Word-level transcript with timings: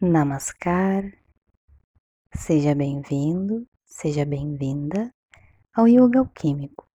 Namaskar. 0.00 1.12
Seja 2.32 2.72
bem-vindo, 2.72 3.66
seja 3.84 4.24
bem-vinda 4.24 5.12
ao 5.74 5.88
Yoga 5.88 6.20
Alquímico, 6.20 6.88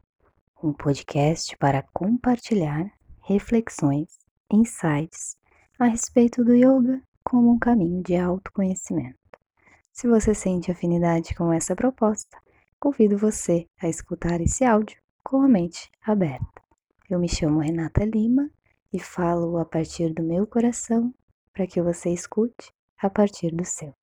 um 0.64 0.72
podcast 0.72 1.58
para 1.58 1.84
compartilhar 1.94 2.90
reflexões, 3.20 4.08
insights 4.50 5.38
a 5.78 5.88
respeito 5.88 6.46
do 6.46 6.56
yoga 6.56 7.02
como 7.26 7.52
um 7.52 7.60
caminho 7.60 8.02
de 8.02 8.16
autoconhecimento. 8.16 9.20
Se 9.92 10.08
você 10.08 10.34
sente 10.34 10.72
afinidade 10.72 11.36
com 11.36 11.52
essa 11.52 11.76
proposta, 11.76 12.38
convido 12.80 13.18
você 13.18 13.68
a 13.82 13.90
escutar 13.90 14.40
esse 14.40 14.64
áudio 14.64 14.98
com 15.26 15.42
a 15.42 15.48
mente 15.50 15.92
aberta. 16.06 16.62
Eu 17.10 17.20
me 17.20 17.28
chamo 17.28 17.60
Renata 17.60 18.06
Lima 18.06 18.50
e 18.94 18.98
falo 18.98 19.58
a 19.58 19.66
partir 19.66 20.14
do 20.14 20.24
meu 20.24 20.48
coração 20.48 21.14
para 21.52 21.68
que 21.68 21.82
você 21.82 22.10
escute 22.10 22.72
a 23.04 23.10
partir 23.10 23.52
do 23.54 23.66
seu. 23.66 23.94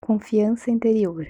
Confiança 0.00 0.70
interior. 0.70 1.24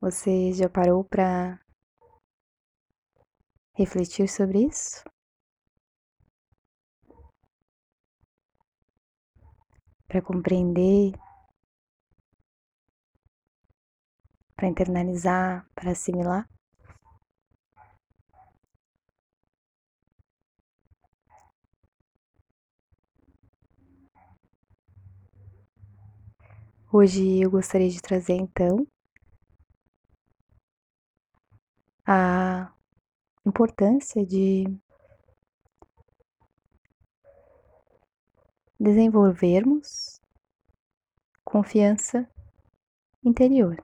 Você 0.00 0.52
já 0.52 0.68
parou 0.70 1.04
para 1.04 1.58
refletir 3.74 4.28
sobre 4.28 4.66
isso? 4.66 5.02
Para 10.06 10.22
compreender 10.22 11.12
para 14.56 14.68
internalizar, 14.68 15.66
para 15.74 15.90
assimilar. 15.90 16.48
Hoje 26.92 27.40
eu 27.40 27.50
gostaria 27.50 27.90
de 27.90 28.00
trazer 28.00 28.34
então 28.34 28.86
a 32.06 32.72
importância 33.44 34.24
de 34.24 34.64
desenvolvermos 38.78 40.20
confiança 41.44 42.28
interior. 43.24 43.82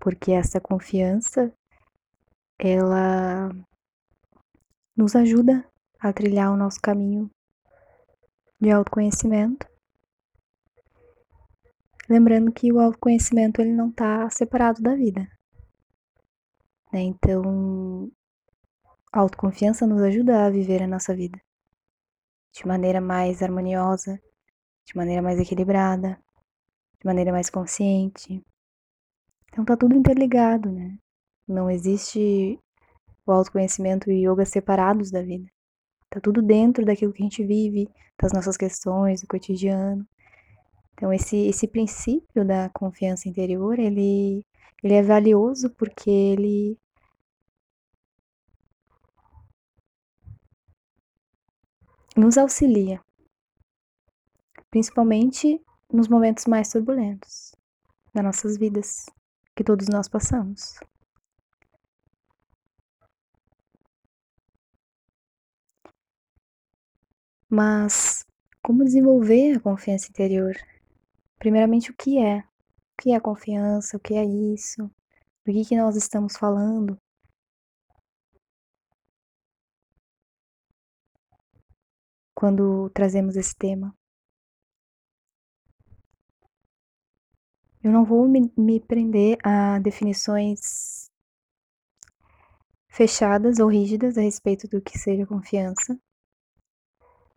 Porque 0.00 0.32
essa 0.32 0.60
confiança 0.60 1.52
ela 2.58 3.50
nos 4.96 5.14
ajuda 5.14 5.64
a 5.98 6.12
trilhar 6.12 6.52
o 6.52 6.56
nosso 6.56 6.80
caminho 6.80 7.30
de 8.60 8.70
autoconhecimento. 8.70 9.66
Lembrando 12.08 12.52
que 12.52 12.72
o 12.72 12.80
autoconhecimento 12.80 13.60
ele 13.60 13.72
não 13.72 13.90
está 13.90 14.28
separado 14.30 14.82
da 14.82 14.96
vida. 14.96 15.20
Né? 16.92 17.02
Então, 17.02 18.10
a 19.12 19.20
autoconfiança 19.20 19.86
nos 19.86 20.02
ajuda 20.02 20.46
a 20.46 20.50
viver 20.50 20.82
a 20.82 20.88
nossa 20.88 21.14
vida 21.14 21.40
de 22.52 22.66
maneira 22.66 23.00
mais 23.00 23.42
harmoniosa, 23.42 24.20
de 24.84 24.96
maneira 24.96 25.22
mais 25.22 25.38
equilibrada, 25.38 26.20
de 26.98 27.06
maneira 27.06 27.30
mais 27.30 27.48
consciente, 27.48 28.44
então 29.50 29.64
tá 29.64 29.76
tudo 29.76 29.96
interligado, 29.96 30.70
né? 30.70 30.96
Não 31.46 31.70
existe 31.70 32.58
o 33.26 33.32
autoconhecimento 33.32 34.10
e 34.10 34.26
yoga 34.26 34.44
separados 34.46 35.10
da 35.10 35.22
vida. 35.22 35.50
Tá 36.08 36.20
tudo 36.20 36.42
dentro 36.42 36.84
daquilo 36.84 37.12
que 37.12 37.22
a 37.22 37.26
gente 37.26 37.44
vive, 37.44 37.88
das 38.20 38.32
nossas 38.32 38.56
questões, 38.56 39.20
do 39.20 39.26
cotidiano. 39.28 40.06
Então 40.94 41.12
esse 41.12 41.36
esse 41.48 41.66
princípio 41.68 42.44
da 42.44 42.70
confiança 42.70 43.28
interior, 43.28 43.78
ele 43.78 44.44
ele 44.82 44.94
é 44.94 45.02
valioso 45.02 45.70
porque 45.70 46.10
ele 46.10 46.78
nos 52.16 52.38
auxilia, 52.38 53.00
principalmente 54.70 55.60
nos 55.92 56.08
momentos 56.08 56.46
mais 56.46 56.70
turbulentos 56.70 57.54
das 58.14 58.24
nossas 58.24 58.56
vidas 58.58 59.06
que 59.60 59.64
todos 59.64 59.88
nós 59.88 60.08
passamos. 60.08 60.80
Mas 67.46 68.24
como 68.62 68.84
desenvolver 68.84 69.58
a 69.58 69.60
confiança 69.60 70.08
interior? 70.08 70.54
Primeiramente, 71.38 71.90
o 71.90 71.94
que 71.94 72.18
é? 72.18 72.38
O 72.38 73.02
que 73.02 73.12
é 73.12 73.20
confiança? 73.20 73.98
O 73.98 74.00
que 74.00 74.14
é 74.14 74.24
isso? 74.24 74.86
Do 75.44 75.52
que, 75.52 75.64
que 75.66 75.76
nós 75.76 75.94
estamos 75.94 76.38
falando? 76.38 76.98
Quando 82.34 82.88
trazemos 82.94 83.36
esse 83.36 83.54
tema. 83.54 83.94
Eu 87.82 87.90
não 87.90 88.04
vou 88.04 88.28
me, 88.28 88.52
me 88.56 88.78
prender 88.78 89.38
a 89.42 89.78
definições 89.78 91.10
fechadas 92.88 93.58
ou 93.58 93.68
rígidas 93.68 94.18
a 94.18 94.20
respeito 94.20 94.68
do 94.68 94.82
que 94.82 94.98
seja 94.98 95.26
confiança, 95.26 95.98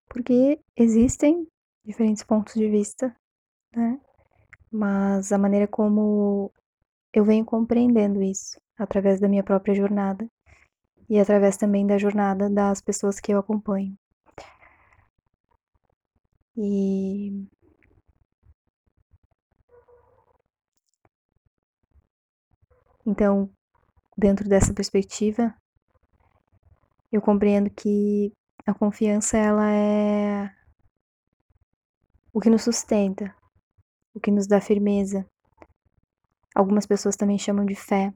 porque 0.10 0.60
existem 0.76 1.48
diferentes 1.86 2.24
pontos 2.24 2.56
de 2.56 2.70
vista, 2.70 3.16
né? 3.74 4.00
Mas 4.72 5.32
a 5.32 5.38
maneira 5.38 5.68
como 5.68 6.52
eu 7.14 7.24
venho 7.24 7.46
compreendendo 7.46 8.22
isso 8.22 8.60
através 8.78 9.20
da 9.20 9.30
minha 9.30 9.44
própria 9.44 9.76
jornada 9.76 10.28
e 11.10 11.20
através 11.20 11.58
também 11.58 11.88
da 11.88 11.98
jornada 11.98 12.50
das 12.50 12.82
pessoas 12.82 13.20
que 13.20 13.34
eu 13.34 13.40
acompanho. 13.40 13.96
E 16.58 17.48
Então, 23.06 23.50
dentro 24.18 24.48
dessa 24.48 24.74
perspectiva, 24.74 25.54
eu 27.12 27.22
compreendo 27.22 27.70
que 27.70 28.32
a 28.66 28.74
confiança 28.74 29.38
ela 29.38 29.70
é 29.70 30.50
o 32.32 32.40
que 32.40 32.50
nos 32.50 32.64
sustenta, 32.64 33.36
o 34.14 34.22
que 34.22 34.32
nos 34.32 34.48
dá 34.48 34.62
firmeza. 34.62 35.30
Algumas 36.56 36.86
pessoas 36.86 37.18
também 37.18 37.38
chamam 37.38 37.66
de 37.66 37.76
fé, 37.76 38.14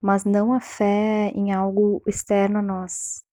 mas 0.00 0.24
não 0.24 0.52
a 0.52 0.60
fé 0.60 1.30
em 1.32 1.52
algo 1.52 2.02
externo 2.04 2.58
a 2.58 2.62
nós. 2.62 3.24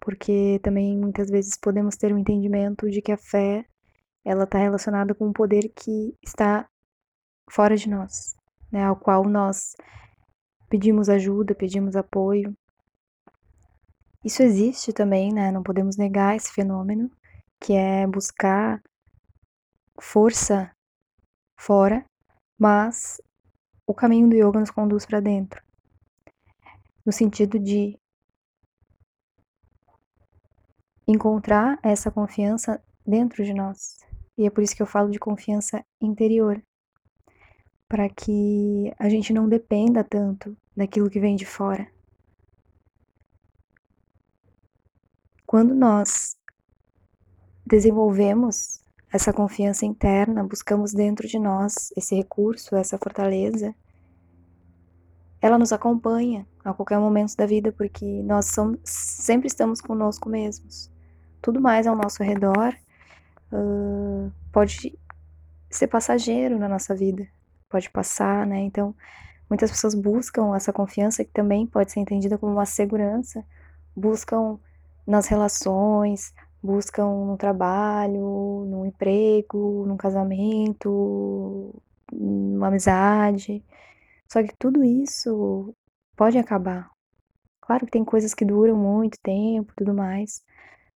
Porque 0.00 0.58
também 0.64 0.98
muitas 0.98 1.30
vezes 1.30 1.56
podemos 1.56 1.96
ter 1.96 2.12
um 2.12 2.18
entendimento 2.18 2.90
de 2.90 3.00
que 3.00 3.12
a 3.12 3.16
fé 3.16 3.64
ela 4.24 4.44
está 4.44 4.58
relacionada 4.58 5.14
com 5.14 5.28
um 5.28 5.32
poder 5.32 5.72
que 5.76 6.16
está 6.22 6.68
fora 7.48 7.76
de 7.76 7.88
nós 7.88 8.34
né, 8.74 8.82
ao 8.84 8.96
qual 8.96 9.22
nós 9.22 9.76
pedimos 10.68 11.08
ajuda, 11.08 11.54
pedimos 11.54 11.94
apoio. 11.94 12.52
Isso 14.24 14.42
existe 14.42 14.92
também, 14.92 15.32
né? 15.32 15.52
Não 15.52 15.62
podemos 15.62 15.96
negar 15.96 16.34
esse 16.34 16.52
fenômeno, 16.52 17.08
que 17.60 17.72
é 17.72 18.04
buscar 18.04 18.82
força 20.00 20.74
fora, 21.56 22.04
mas 22.58 23.20
o 23.86 23.94
caminho 23.94 24.28
do 24.28 24.34
yoga 24.34 24.58
nos 24.58 24.72
conduz 24.72 25.06
para 25.06 25.20
dentro. 25.20 25.62
No 27.06 27.12
sentido 27.12 27.60
de 27.60 27.96
encontrar 31.06 31.78
essa 31.80 32.10
confiança 32.10 32.82
dentro 33.06 33.44
de 33.44 33.54
nós. 33.54 33.98
E 34.36 34.46
é 34.46 34.50
por 34.50 34.64
isso 34.64 34.74
que 34.74 34.82
eu 34.82 34.86
falo 34.86 35.10
de 35.10 35.20
confiança 35.20 35.84
interior, 36.00 36.60
para 37.88 38.08
que 38.08 38.92
a 38.98 39.08
gente 39.08 39.32
não 39.32 39.48
dependa 39.48 40.02
tanto 40.02 40.56
daquilo 40.76 41.10
que 41.10 41.20
vem 41.20 41.36
de 41.36 41.46
fora. 41.46 41.86
Quando 45.46 45.74
nós 45.74 46.36
desenvolvemos 47.66 48.82
essa 49.12 49.32
confiança 49.32 49.86
interna, 49.86 50.42
buscamos 50.42 50.92
dentro 50.92 51.28
de 51.28 51.38
nós 51.38 51.92
esse 51.96 52.16
recurso, 52.16 52.74
essa 52.74 52.98
fortaleza, 52.98 53.74
ela 55.40 55.58
nos 55.58 55.72
acompanha 55.72 56.46
a 56.64 56.72
qualquer 56.72 56.98
momento 56.98 57.36
da 57.36 57.46
vida, 57.46 57.70
porque 57.70 58.22
nós 58.22 58.46
somos, 58.46 58.80
sempre 58.82 59.46
estamos 59.46 59.80
conosco 59.80 60.28
mesmos. 60.28 60.90
Tudo 61.40 61.60
mais 61.60 61.86
ao 61.86 61.94
nosso 61.94 62.22
redor 62.22 62.74
uh, 63.52 64.32
pode 64.50 64.98
ser 65.70 65.86
passageiro 65.86 66.58
na 66.58 66.68
nossa 66.68 66.94
vida, 66.94 67.28
pode 67.74 67.90
passar, 67.90 68.46
né? 68.46 68.60
Então, 68.60 68.94
muitas 69.50 69.68
pessoas 69.68 69.96
buscam 69.96 70.54
essa 70.54 70.72
confiança 70.72 71.24
que 71.24 71.32
também 71.32 71.66
pode 71.66 71.90
ser 71.90 71.98
entendida 71.98 72.38
como 72.38 72.52
uma 72.52 72.64
segurança, 72.64 73.44
buscam 73.96 74.60
nas 75.04 75.26
relações, 75.26 76.32
buscam 76.62 77.08
no 77.26 77.36
trabalho, 77.36 78.64
no 78.70 78.86
emprego, 78.86 79.84
num 79.88 79.96
casamento, 79.96 81.74
numa 82.12 82.68
amizade. 82.68 83.64
Só 84.32 84.40
que 84.40 84.54
tudo 84.56 84.84
isso 84.84 85.74
pode 86.16 86.38
acabar. 86.38 86.88
Claro 87.60 87.86
que 87.86 87.92
tem 87.92 88.04
coisas 88.04 88.34
que 88.34 88.44
duram 88.44 88.76
muito 88.76 89.18
tempo, 89.20 89.72
tudo 89.76 89.92
mais, 89.92 90.44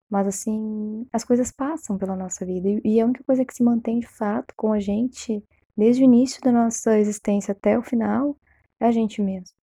mas 0.09 0.29
assim, 0.29 1.07
as 1.13 1.25
coisas 1.25 1.51
passam 1.51 1.99
pela 1.99 2.15
nossa 2.15 2.47
vida 2.47 2.69
e 2.85 3.01
a 3.01 3.05
única 3.05 3.25
coisa 3.25 3.45
que 3.45 3.55
se 3.55 3.65
mantém 3.65 3.99
de 3.99 4.07
fato 4.07 4.55
com 4.57 4.73
a 4.73 4.79
gente 4.79 5.43
desde 5.79 6.03
o 6.03 6.07
início 6.07 6.43
da 6.43 6.51
nossa 6.51 6.99
existência 6.99 7.53
até 7.53 7.79
o 7.79 7.83
final 7.85 8.37
é 8.81 8.87
a 8.87 8.91
gente 8.91 9.23
mesmo. 9.23 9.57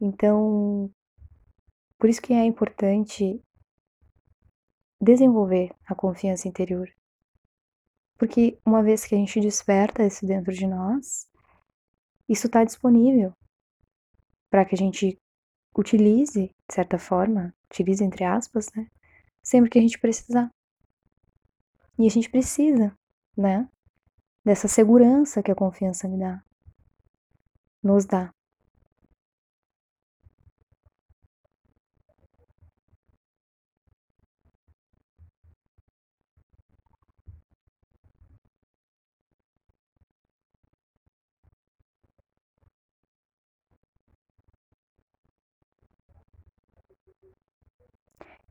Então, 0.00 0.90
por 1.96 2.10
isso 2.10 2.20
que 2.20 2.32
é 2.32 2.44
importante 2.44 3.40
desenvolver 5.00 5.72
a 5.86 5.94
confiança 5.94 6.48
interior. 6.48 6.92
Porque 8.18 8.58
uma 8.66 8.82
vez 8.82 9.04
que 9.04 9.14
a 9.14 9.18
gente 9.18 9.40
desperta 9.40 10.04
isso 10.04 10.26
dentro 10.26 10.52
de 10.52 10.66
nós, 10.66 11.28
isso 12.28 12.48
está 12.48 12.64
disponível 12.64 13.32
para 14.50 14.64
que 14.64 14.74
a 14.74 14.78
gente 14.78 15.16
utilize, 15.76 16.48
de 16.48 16.74
certa 16.74 16.98
forma, 16.98 17.54
utilize 17.70 18.02
entre 18.02 18.24
aspas, 18.24 18.66
né? 18.74 18.90
Sempre 19.44 19.70
que 19.70 19.78
a 19.78 19.82
gente 19.82 19.98
precisar. 19.98 20.50
E 21.96 22.04
a 22.04 22.10
gente 22.10 22.28
precisa, 22.28 22.92
né? 23.36 23.68
Dessa 24.44 24.68
segurança 24.68 25.42
que 25.42 25.50
a 25.50 25.54
confiança 25.54 26.08
me 26.08 26.18
dá, 26.18 26.42
nos 27.82 28.06
dá. 28.06 28.32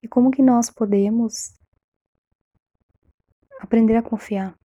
E 0.02 0.08
como 0.08 0.32
que 0.32 0.42
nós 0.42 0.70
podemos 0.70 1.54
aprender 3.60 3.98
a 3.98 4.04
confiar? 4.04 4.58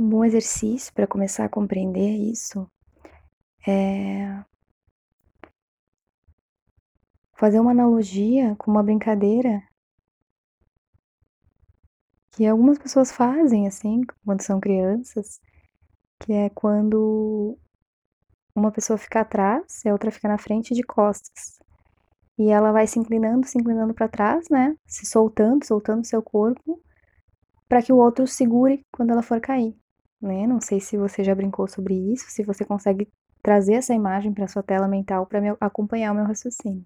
Um 0.00 0.08
bom 0.08 0.24
exercício 0.24 0.90
para 0.94 1.06
começar 1.06 1.44
a 1.44 1.48
compreender 1.50 2.08
isso 2.08 2.66
é 3.68 4.42
fazer 7.34 7.60
uma 7.60 7.72
analogia 7.72 8.56
com 8.56 8.70
uma 8.70 8.82
brincadeira 8.82 9.62
que 12.30 12.46
algumas 12.46 12.78
pessoas 12.78 13.12
fazem 13.12 13.68
assim 13.68 14.00
quando 14.24 14.40
são 14.40 14.58
crianças, 14.58 15.38
que 16.20 16.32
é 16.32 16.48
quando 16.48 17.58
uma 18.54 18.72
pessoa 18.72 18.96
fica 18.96 19.20
atrás 19.20 19.84
e 19.84 19.90
a 19.90 19.92
outra 19.92 20.10
fica 20.10 20.28
na 20.28 20.38
frente 20.38 20.72
de 20.72 20.82
costas. 20.82 21.58
E 22.38 22.48
ela 22.48 22.72
vai 22.72 22.86
se 22.86 22.98
inclinando, 22.98 23.46
se 23.46 23.58
inclinando 23.58 23.92
para 23.92 24.08
trás, 24.08 24.48
né? 24.50 24.74
Se 24.86 25.04
soltando, 25.04 25.66
soltando 25.66 26.06
seu 26.06 26.22
corpo, 26.22 26.82
para 27.68 27.82
que 27.82 27.92
o 27.92 27.98
outro 27.98 28.26
segure 28.26 28.82
quando 28.90 29.10
ela 29.10 29.22
for 29.22 29.38
cair, 29.42 29.76
né? 30.20 30.46
Não 30.46 30.60
sei 30.60 30.80
se 30.80 30.96
você 30.96 31.24
já 31.24 31.34
brincou 31.34 31.66
sobre 31.68 31.94
isso, 31.94 32.26
se 32.28 32.42
você 32.44 32.64
consegue 32.64 33.08
trazer 33.42 33.74
essa 33.74 33.94
imagem 33.94 34.32
para 34.32 34.48
sua 34.48 34.62
tela 34.62 34.86
mental 34.86 35.26
para 35.26 35.56
acompanhar 35.60 36.12
o 36.12 36.14
meu 36.14 36.24
raciocínio. 36.24 36.84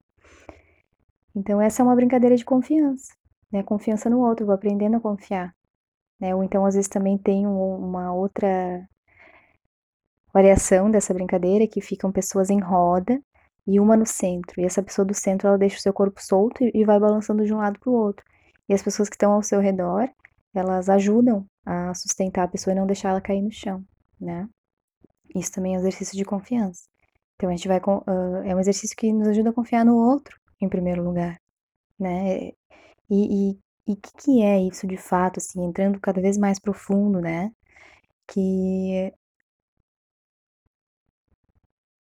Então, 1.35 1.61
essa 1.61 1.83
é 1.83 1.85
uma 1.85 1.97
brincadeira 1.97 2.37
de 2.37 2.45
confiança, 2.45 3.13
né? 3.51 3.63
Confiança 3.63 4.09
no 4.09 4.21
outro, 4.21 4.47
vou 4.47 4.55
aprendendo 4.55 4.97
a 4.97 5.01
confiar. 5.01 5.55
Né? 6.21 6.35
Ou 6.35 6.45
então, 6.45 6.65
às 6.65 6.75
vezes, 6.75 6.89
também 6.89 7.19
tem 7.19 7.47
uma 7.47 8.13
outra 8.15 8.89
variação 10.33 10.91
dessa 10.91 11.13
brincadeira 11.15 11.67
que 11.67 11.81
ficam 11.81 12.11
pessoas 12.13 12.51
em 12.51 12.61
roda 12.61 13.21
e 13.67 13.81
uma 13.81 13.97
no 13.97 14.07
centro. 14.07 14.61
E 14.61 14.65
essa 14.65 14.83
pessoa 14.83 15.05
do 15.05 15.15
centro, 15.15 15.49
ela 15.49 15.59
deixa 15.59 15.79
o 15.79 15.81
seu 15.81 15.93
corpo 15.93 16.23
solto 16.23 16.59
e 16.63 16.85
vai 16.85 16.99
balançando 16.99 17.45
de 17.45 17.53
um 17.53 17.59
lado 17.59 17.79
para 17.81 17.91
o 17.91 17.95
outro. 17.95 18.25
E 18.69 18.75
as 18.75 18.83
pessoas 18.83 19.09
que 19.09 19.17
estão 19.17 19.33
ao 19.33 19.43
seu 19.43 19.61
redor, 19.61 20.09
elas 20.55 20.89
ajudam 20.89 21.47
a 21.67 21.95
sustentar 21.95 22.45
a 22.45 22.49
pessoa 22.49 22.73
e 22.73 22.77
não 22.77 22.87
deixar 22.87 23.11
ela 23.11 23.21
cair 23.21 23.43
no 23.43 23.51
chão, 23.53 23.85
né? 24.21 24.49
Isso 25.35 25.53
também 25.53 25.75
é 25.75 25.79
um 25.79 25.81
exercício 25.81 26.17
de 26.17 26.25
confiança. 26.25 26.85
Então 27.37 27.51
a 27.51 27.53
gente 27.57 27.69
vai 27.69 27.79
uh, 27.79 28.37
é 28.45 28.55
um 28.55 28.61
exercício 28.61 28.97
que 28.97 29.13
nos 29.13 29.29
ajuda 29.29 29.51
a 29.51 29.53
confiar 29.53 29.85
no 29.85 29.97
outro, 29.97 30.39
em 30.61 30.69
primeiro 30.69 31.03
lugar, 31.03 31.37
né? 31.99 32.53
E 33.11 33.59
o 33.87 33.97
que, 33.97 34.13
que 34.19 34.43
é 34.43 34.61
isso 34.61 34.87
de 34.87 34.97
fato, 34.97 35.39
assim, 35.39 35.63
entrando 35.65 36.01
cada 36.01 36.21
vez 36.21 36.39
mais 36.39 36.59
profundo, 36.59 37.21
né? 37.21 37.53
Que 38.29 39.13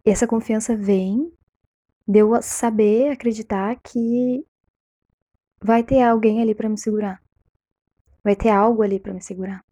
essa 0.04 0.26
confiança 0.26 0.76
vem 0.76 1.32
de 2.06 2.18
eu 2.18 2.40
saber, 2.42 3.10
acreditar 3.10 3.76
que 3.82 4.44
vai 5.62 5.82
ter 5.82 6.02
alguém 6.02 6.42
ali 6.42 6.54
para 6.54 6.68
me 6.68 6.78
segurar. 6.78 7.23
Vai 8.24 8.34
ter 8.34 8.48
algo 8.48 8.82
ali 8.82 8.98
para 8.98 9.12
me 9.12 9.22
segurar. 9.22 9.62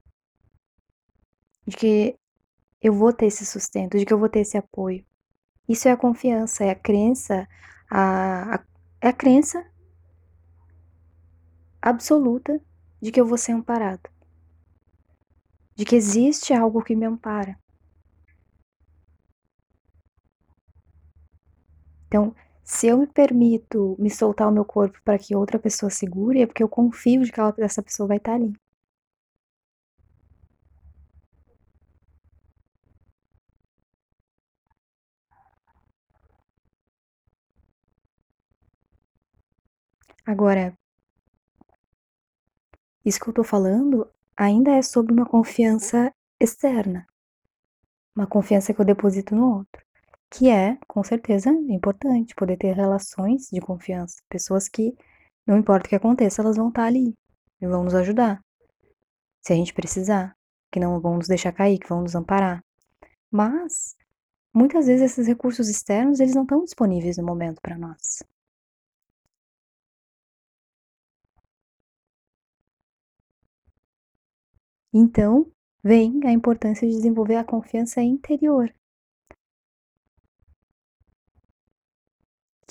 De 1.67 1.77
que 1.77 2.17
eu 2.81 2.93
vou 2.93 3.13
ter 3.13 3.27
esse 3.27 3.47
sustento, 3.47 3.99
de 3.99 4.05
que 4.05 4.13
eu 4.13 4.19
vou 4.19 4.29
ter 4.29 4.41
esse 4.41 4.59
apoio. 4.59 5.05
Isso 5.69 5.89
é 5.89 5.93
a 5.93 5.97
confiança, 5.97 6.65
é 6.65 6.71
a 6.71 6.75
crença, 6.75 7.49
a, 7.91 8.57
a 8.57 8.65
é 9.01 9.09
a 9.09 9.13
crença 9.13 9.67
absoluta 11.81 12.61
de 13.01 13.11
que 13.11 13.21
eu 13.21 13.27
vou 13.27 13.37
ser 13.37 13.51
amparado, 13.51 14.09
de 15.75 15.85
que 15.85 15.97
existe 15.97 16.55
algo 16.55 16.85
que 16.85 16.95
me 16.95 17.05
ampara. 17.05 17.59
Então, 22.07 22.33
se 22.73 22.87
eu 22.87 22.97
me 22.99 23.07
permito 23.07 23.95
me 23.99 24.11
soltar 24.11 24.49
o 24.49 24.51
meu 24.51 24.65
corpo 24.65 24.99
para 25.05 25.19
que 25.19 25.37
outra 25.37 25.59
pessoa 25.59 25.91
segure, 25.91 26.41
é 26.41 26.47
porque 26.47 26.63
eu 26.63 26.69
confio 26.69 27.23
de 27.23 27.31
que 27.31 27.39
ela, 27.39 27.55
essa 27.59 27.83
pessoa 27.83 28.09
vai 28.09 28.17
estar 28.17 28.33
ali. 28.35 28.53
Agora, 40.33 40.75
isso 43.05 43.21
que 43.21 43.29
eu 43.29 43.33
tô 43.33 43.45
falando 43.45 44.11
ainda 44.37 44.73
é 44.73 44.83
sobre 44.83 45.13
uma 45.13 45.25
confiança 45.25 46.13
externa, 46.41 47.07
uma 48.17 48.27
confiança 48.27 48.73
que 48.73 48.81
eu 48.81 48.87
deposito 48.87 49.35
no 49.35 49.59
outro, 49.59 49.85
que 50.33 50.49
é, 50.49 50.79
com 50.89 51.05
certeza, 51.05 51.51
importante 51.51 52.35
poder 52.35 52.57
ter 52.57 52.73
relações 52.75 53.49
de 53.53 53.61
confiança, 53.61 54.17
pessoas 54.31 54.67
que, 54.67 54.95
não 55.47 55.59
importa 55.59 55.87
o 55.87 55.91
que 55.91 55.97
aconteça, 55.97 56.41
elas 56.41 56.57
vão 56.57 56.69
estar 56.71 56.85
ali 56.85 57.15
e 57.61 57.67
vão 57.67 57.85
nos 57.85 57.95
ajudar, 57.95 58.41
se 59.43 59.53
a 59.53 59.57
gente 59.57 59.75
precisar, 59.75 60.35
que 60.73 60.81
não 60.81 60.99
vão 61.01 61.17
nos 61.17 61.29
deixar 61.29 61.53
cair, 61.53 61.79
que 61.79 61.89
vão 61.89 62.03
nos 62.03 62.15
amparar. 62.15 62.65
Mas 63.31 63.95
muitas 64.55 64.87
vezes 64.87 65.13
esses 65.13 65.27
recursos 65.27 65.69
externos 65.69 66.21
eles 66.21 66.35
não 66.35 66.43
estão 66.45 66.65
disponíveis 66.65 67.19
no 67.19 67.27
momento 67.27 67.61
para 67.61 67.77
nós. 67.79 68.23
Então, 74.95 75.51
vem 75.83 76.21
a 76.25 76.33
importância 76.33 76.89
de 76.89 76.95
desenvolver 76.95 77.37
a 77.37 77.45
confiança 77.45 78.01
interior, 78.03 78.73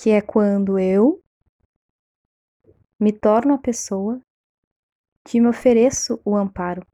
que 0.02 0.10
é 0.10 0.20
quando 0.20 0.80
eu 0.80 1.22
me 2.98 3.12
torno 3.12 3.54
a 3.54 3.58
pessoa 3.58 4.20
que 5.24 5.40
me 5.40 5.46
ofereço 5.46 6.20
o 6.24 6.36
amparo. 6.36 6.84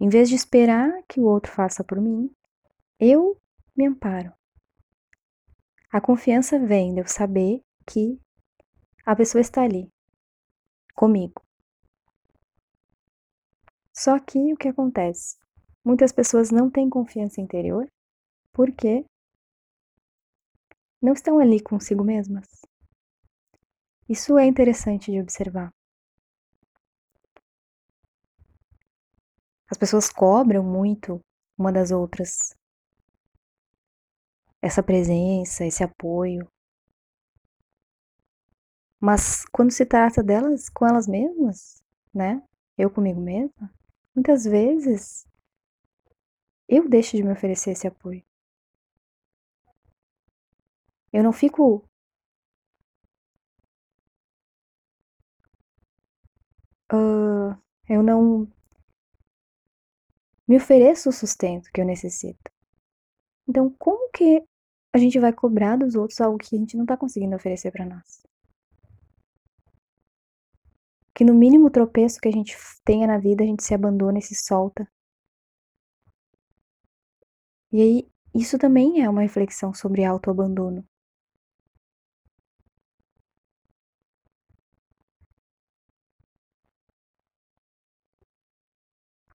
Em 0.00 0.08
vez 0.08 0.28
de 0.28 0.34
esperar 0.34 0.90
que 1.08 1.20
o 1.20 1.26
outro 1.26 1.52
faça 1.52 1.84
por 1.84 2.00
mim, 2.00 2.28
eu 2.98 3.40
me 3.76 3.86
amparo. 3.86 4.32
A 5.92 6.00
confiança 6.00 6.58
vem 6.58 6.92
de 6.92 7.02
eu 7.02 7.06
saber 7.06 7.62
que 7.86 8.20
A 9.06 9.14
pessoa 9.14 9.40
está 9.40 9.62
ali, 9.62 9.88
comigo. 10.92 11.40
Só 13.94 14.18
que 14.18 14.52
o 14.52 14.56
que 14.56 14.66
acontece? 14.66 15.38
Muitas 15.84 16.10
pessoas 16.10 16.50
não 16.50 16.68
têm 16.68 16.90
confiança 16.90 17.40
interior 17.40 17.88
porque 18.52 19.06
não 21.00 21.12
estão 21.12 21.38
ali 21.38 21.60
consigo 21.60 22.04
mesmas. 22.04 22.46
Isso 24.08 24.38
é 24.38 24.46
interessante 24.46 25.12
de 25.12 25.20
observar. 25.20 25.72
As 29.70 29.76
pessoas 29.76 30.08
cobram 30.08 30.62
muito 30.62 31.20
uma 31.58 31.70
das 31.70 31.90
outras 31.90 32.56
essa 34.62 34.82
presença, 34.82 35.64
esse 35.64 35.82
apoio. 35.84 36.48
Mas 39.00 39.44
quando 39.52 39.70
se 39.70 39.86
trata 39.86 40.22
delas 40.22 40.68
com 40.68 40.86
elas 40.86 41.06
mesmas, 41.06 41.82
né? 42.12 42.42
Eu 42.76 42.90
comigo 42.90 43.20
mesma, 43.20 43.72
muitas 44.14 44.44
vezes 44.44 45.26
eu 46.68 46.88
deixo 46.88 47.16
de 47.16 47.22
me 47.22 47.32
oferecer 47.32 47.70
esse 47.72 47.86
apoio. 47.86 48.22
Eu 51.12 51.22
não 51.22 51.32
fico 51.32 51.88
uh, 56.92 57.56
eu 57.88 58.02
não 58.02 58.46
me 60.46 60.56
ofereço 60.56 61.10
o 61.10 61.12
sustento 61.12 61.70
que 61.72 61.80
eu 61.80 61.84
necessito. 61.84 62.50
Então, 63.46 63.74
como 63.78 64.10
que 64.10 64.42
a 64.94 64.98
gente 64.98 65.18
vai 65.18 65.32
cobrar 65.32 65.76
dos 65.76 65.94
outros 65.94 66.20
algo 66.20 66.38
que 66.38 66.56
a 66.56 66.58
gente 66.58 66.76
não 66.76 66.84
está 66.84 66.96
conseguindo 66.96 67.36
oferecer 67.36 67.70
para 67.70 67.84
nós? 67.84 68.26
Que 71.14 71.24
no 71.24 71.34
mínimo 71.34 71.70
tropeço 71.70 72.20
que 72.20 72.28
a 72.28 72.32
gente 72.32 72.56
tenha 72.84 73.06
na 73.06 73.18
vida, 73.18 73.42
a 73.42 73.46
gente 73.46 73.62
se 73.62 73.74
abandona 73.74 74.18
e 74.18 74.22
se 74.22 74.34
solta. 74.34 74.88
E 77.72 77.82
aí, 77.82 78.08
isso 78.34 78.58
também 78.58 79.02
é 79.02 79.10
uma 79.10 79.22
reflexão 79.22 79.74
sobre 79.74 80.04
autoabandono. 80.04 80.86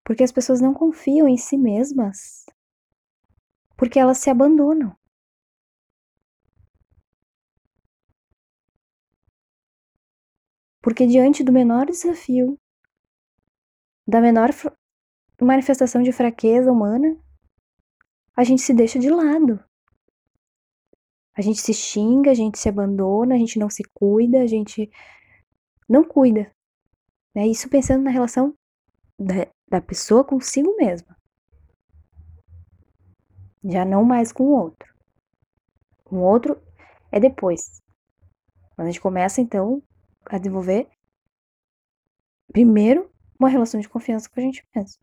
Porque 0.05 0.23
as 0.23 0.33
pessoas 0.33 0.61
não 0.61 0.75
confiam 0.75 1.29
em 1.29 1.37
si 1.37 1.57
mesmas 1.57 2.45
porque 3.83 3.99
elas 3.99 4.19
se 4.19 4.31
abandonam. 4.31 4.97
Porque 10.81 11.05
diante 11.05 11.43
do 11.43 11.53
menor 11.53 11.87
desafio, 11.87 12.57
da 14.07 14.21
menor 14.21 14.51
manifestação 15.41 16.01
de 16.01 16.13
fraqueza 16.13 16.71
humana, 16.71 17.21
a 18.37 18.45
gente 18.45 18.63
se 18.63 18.73
deixa 18.73 19.01
de 19.01 19.11
lado. 19.11 19.59
A 21.37 21.43
gente 21.43 21.61
se 21.61 21.75
xinga, 21.75 22.31
a 22.31 22.35
gente 22.35 22.61
se 22.61 22.69
abandona, 22.69 23.35
a 23.35 23.39
gente 23.39 23.59
não 23.59 23.69
se 23.69 23.83
cuida, 23.93 24.43
a 24.43 24.47
gente 24.47 24.89
não 25.89 26.05
cuida. 26.05 26.55
Né? 27.35 27.49
Isso 27.49 27.69
pensando 27.69 28.05
na 28.05 28.13
relação 28.13 28.57
da, 29.73 29.81
pessoa 29.81 30.23
consigo 30.23 30.77
mesma 30.77 31.17
já 33.65 33.85
não 33.85 34.05
mais 34.05 34.33
com 34.33 34.45
o 34.45 34.53
outro. 34.53 34.93
Com 36.05 36.17
o 36.17 36.23
outro 36.23 36.61
é 37.11 37.21
depois. 37.21 37.81
Quando 38.75 38.89
a 38.89 38.91
gente 38.91 39.01
começa, 39.01 39.41
então, 39.41 39.83
a 40.27 40.39
desenvolver, 40.39 40.89
primeiro, 42.49 43.11
uma 43.39 43.49
relação 43.49 43.81
de 43.81 43.89
confiança 43.89 44.29
com 44.29 44.41
a 44.41 44.43
gente 44.43 44.67
mesmo. 44.75 45.01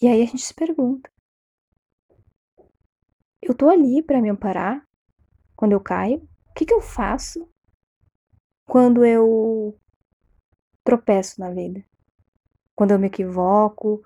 E 0.00 0.06
aí 0.06 0.22
a 0.22 0.26
gente 0.26 0.42
se 0.42 0.54
pergunta: 0.54 1.10
eu 3.42 3.54
tô 3.54 3.68
ali 3.68 4.02
para 4.02 4.20
me 4.20 4.30
amparar 4.30 4.86
quando 5.56 5.72
eu 5.72 5.80
caio? 5.80 6.18
O 6.50 6.54
que, 6.54 6.64
que 6.64 6.74
eu 6.74 6.80
faço 6.80 7.48
quando 8.66 9.04
eu 9.04 9.78
tropeço 10.84 11.40
na 11.40 11.50
vida? 11.50 11.84
Quando 12.74 12.90
eu 12.90 12.98
me 12.98 13.06
equivoco, 13.06 14.02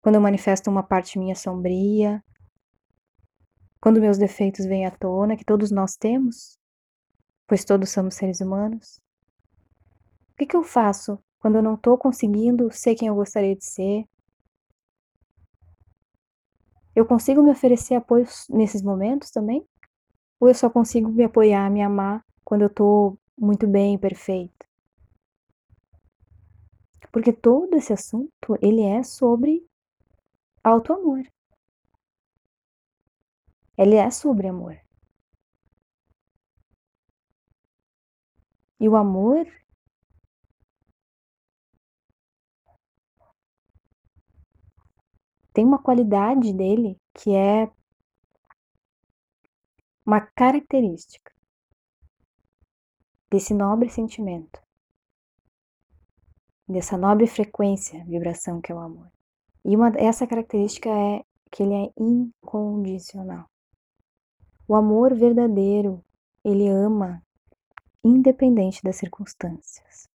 quando 0.00 0.14
eu 0.14 0.20
manifesto 0.20 0.70
uma 0.70 0.82
parte 0.82 1.18
minha 1.18 1.34
sombria, 1.34 2.22
quando 3.80 4.00
meus 4.00 4.18
defeitos 4.18 4.66
vêm 4.66 4.86
à 4.86 4.90
tona, 4.90 5.36
que 5.36 5.44
todos 5.44 5.70
nós 5.70 5.96
temos, 5.96 6.58
pois 7.46 7.64
todos 7.64 7.90
somos 7.90 8.14
seres 8.14 8.40
humanos. 8.40 9.00
O 10.32 10.36
que, 10.36 10.46
que 10.46 10.56
eu 10.56 10.62
faço 10.62 11.18
quando 11.38 11.56
eu 11.56 11.62
não 11.62 11.74
estou 11.74 11.96
conseguindo 11.96 12.70
ser 12.70 12.94
quem 12.94 13.08
eu 13.08 13.14
gostaria 13.14 13.54
de 13.54 13.64
ser? 13.64 14.04
Eu 16.94 17.06
consigo 17.06 17.42
me 17.42 17.50
oferecer 17.50 17.94
apoio 17.94 18.26
nesses 18.50 18.82
momentos 18.82 19.30
também? 19.30 19.64
Ou 20.40 20.48
eu 20.48 20.54
só 20.54 20.68
consigo 20.68 21.10
me 21.10 21.24
apoiar, 21.24 21.70
me 21.70 21.82
amar 21.82 22.24
quando 22.44 22.62
eu 22.62 22.68
estou 22.68 23.18
muito 23.38 23.66
bem, 23.66 23.98
perfeito? 23.98 24.67
Porque 27.18 27.32
todo 27.32 27.74
esse 27.74 27.92
assunto, 27.92 28.56
ele 28.62 28.80
é 28.80 29.02
sobre 29.02 29.68
auto-amor. 30.62 31.26
Ele 33.76 33.96
é 33.96 34.08
sobre 34.08 34.46
amor. 34.46 34.80
E 38.78 38.88
o 38.88 38.94
amor 38.94 39.44
tem 45.52 45.64
uma 45.64 45.82
qualidade 45.82 46.52
dele 46.52 47.00
que 47.14 47.34
é 47.34 47.68
uma 50.06 50.20
característica 50.20 51.34
desse 53.28 53.52
nobre 53.52 53.90
sentimento, 53.90 54.62
dessa 56.68 56.96
nobre 56.96 57.26
frequência, 57.26 58.04
vibração 58.04 58.60
que 58.60 58.70
é 58.70 58.74
o 58.74 58.78
amor. 58.78 59.10
E 59.64 59.74
uma, 59.74 59.88
essa 59.96 60.26
característica 60.26 60.88
é 60.88 61.24
que 61.50 61.62
ele 61.62 61.74
é 61.74 61.92
incondicional. 61.96 63.48
O 64.66 64.74
amor 64.74 65.14
verdadeiro, 65.14 66.04
ele 66.44 66.68
ama 66.68 67.22
independente 68.04 68.82
das 68.82 68.96
circunstâncias. 68.96 70.08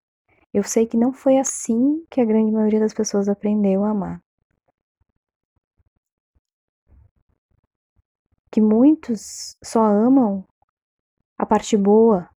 Eu 0.53 0.63
sei 0.63 0.85
que 0.85 0.95
não 0.95 1.11
foi 1.11 1.39
assim 1.39 2.05
que 2.09 2.21
a 2.21 2.25
grande 2.25 2.51
maioria 2.51 2.79
das 2.79 2.93
pessoas 2.93 3.27
aprendeu 3.27 3.83
a 3.83 3.89
amar. 3.89 4.23
Que 8.51 8.61
muitos 8.61 9.57
só 9.63 9.83
amam 9.83 10.47
a 11.35 11.45
parte 11.45 11.75
boa 11.75 12.29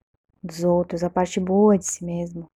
dos 0.42 0.64
outros, 0.64 1.04
a 1.04 1.10
parte 1.10 1.38
boa 1.38 1.76
de 1.76 1.84
si 1.84 2.04
mesmo. 2.04 2.50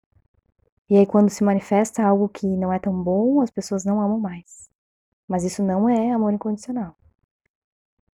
E 0.89 0.98
aí, 0.98 1.06
quando 1.06 1.29
se 1.29 1.44
manifesta 1.44 2.03
algo 2.03 2.29
que 2.29 2.48
não 2.48 2.72
é 2.72 2.79
tão 2.79 3.03
bom, 3.03 3.41
as 3.41 3.50
pessoas 3.50 3.84
não 3.84 4.00
amam 4.00 4.20
mais. 4.20 4.70
Mas 5.27 5.44
isso 5.44 5.62
não 5.62 5.89
é 5.89 6.12
amor 6.12 6.32
incondicional. 6.32 6.96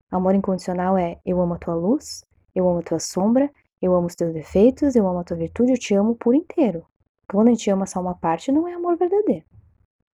Amor 0.09 0.33
incondicional 0.33 0.97
é 0.97 1.19
eu 1.25 1.39
amo 1.39 1.53
a 1.53 1.59
tua 1.59 1.75
luz, 1.75 2.25
eu 2.55 2.67
amo 2.67 2.79
a 2.79 2.83
tua 2.83 2.99
sombra, 2.99 3.51
eu 3.81 3.93
amo 3.93 4.07
os 4.07 4.15
teus 4.15 4.33
defeitos, 4.33 4.95
eu 4.95 5.07
amo 5.07 5.19
a 5.19 5.23
tua 5.23 5.37
virtude, 5.37 5.71
eu 5.71 5.77
te 5.77 5.93
amo 5.93 6.15
por 6.15 6.33
inteiro. 6.33 6.85
Quando 7.27 7.47
a 7.47 7.51
gente 7.51 7.69
ama 7.69 7.85
só 7.85 7.99
uma 7.99 8.15
parte, 8.15 8.51
não 8.51 8.67
é 8.67 8.73
amor 8.73 8.97
verdadeiro. 8.97 9.45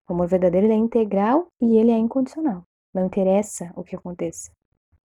O 0.08 0.12
amor 0.12 0.26
verdadeiro 0.26 0.66
é 0.66 0.74
integral 0.74 1.48
e 1.60 1.78
ele 1.78 1.90
é 1.90 1.96
incondicional. 1.96 2.64
Não 2.92 3.06
interessa 3.06 3.72
o 3.76 3.84
que 3.84 3.94
aconteça, 3.94 4.50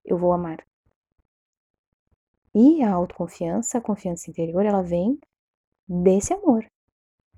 eu 0.05 0.17
vou 0.17 0.33
amar. 0.33 0.65
E 2.55 2.83
a 2.83 2.93
autoconfiança, 2.93 3.79
a 3.79 3.81
confiança 3.81 4.31
interior, 4.31 4.65
ela 4.65 4.83
vem 4.83 5.19
desse 5.89 6.33
amor, 6.33 6.65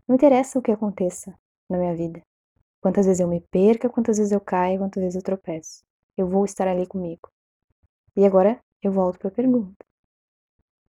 não 0.07 0.17
interessa 0.17 0.59
o 0.59 0.63
que 0.63 0.71
aconteça 0.71 1.39
na 1.69 1.79
minha 1.79 1.95
vida. 1.95 2.23
Quantas 2.81 3.07
vezes 3.07 3.21
eu 3.21 3.29
me 3.29 3.41
perca, 3.41 3.89
quantas 3.89 4.19
vezes 4.19 4.33
eu 4.33 4.41
caio, 4.41 4.79
quantas 4.79 5.03
vezes 5.03 5.17
eu 5.17 5.23
tropeço. 5.23 5.85
Eu 6.17 6.29
vou 6.29 6.45
estar 6.45 6.69
ali 6.69 6.87
comigo. 6.87 7.31
E 8.17 8.27
agora 8.27 8.63
eu 8.83 8.93
volto 8.93 9.19
para 9.19 9.29
a 9.29 9.33
pergunta. 9.33 9.85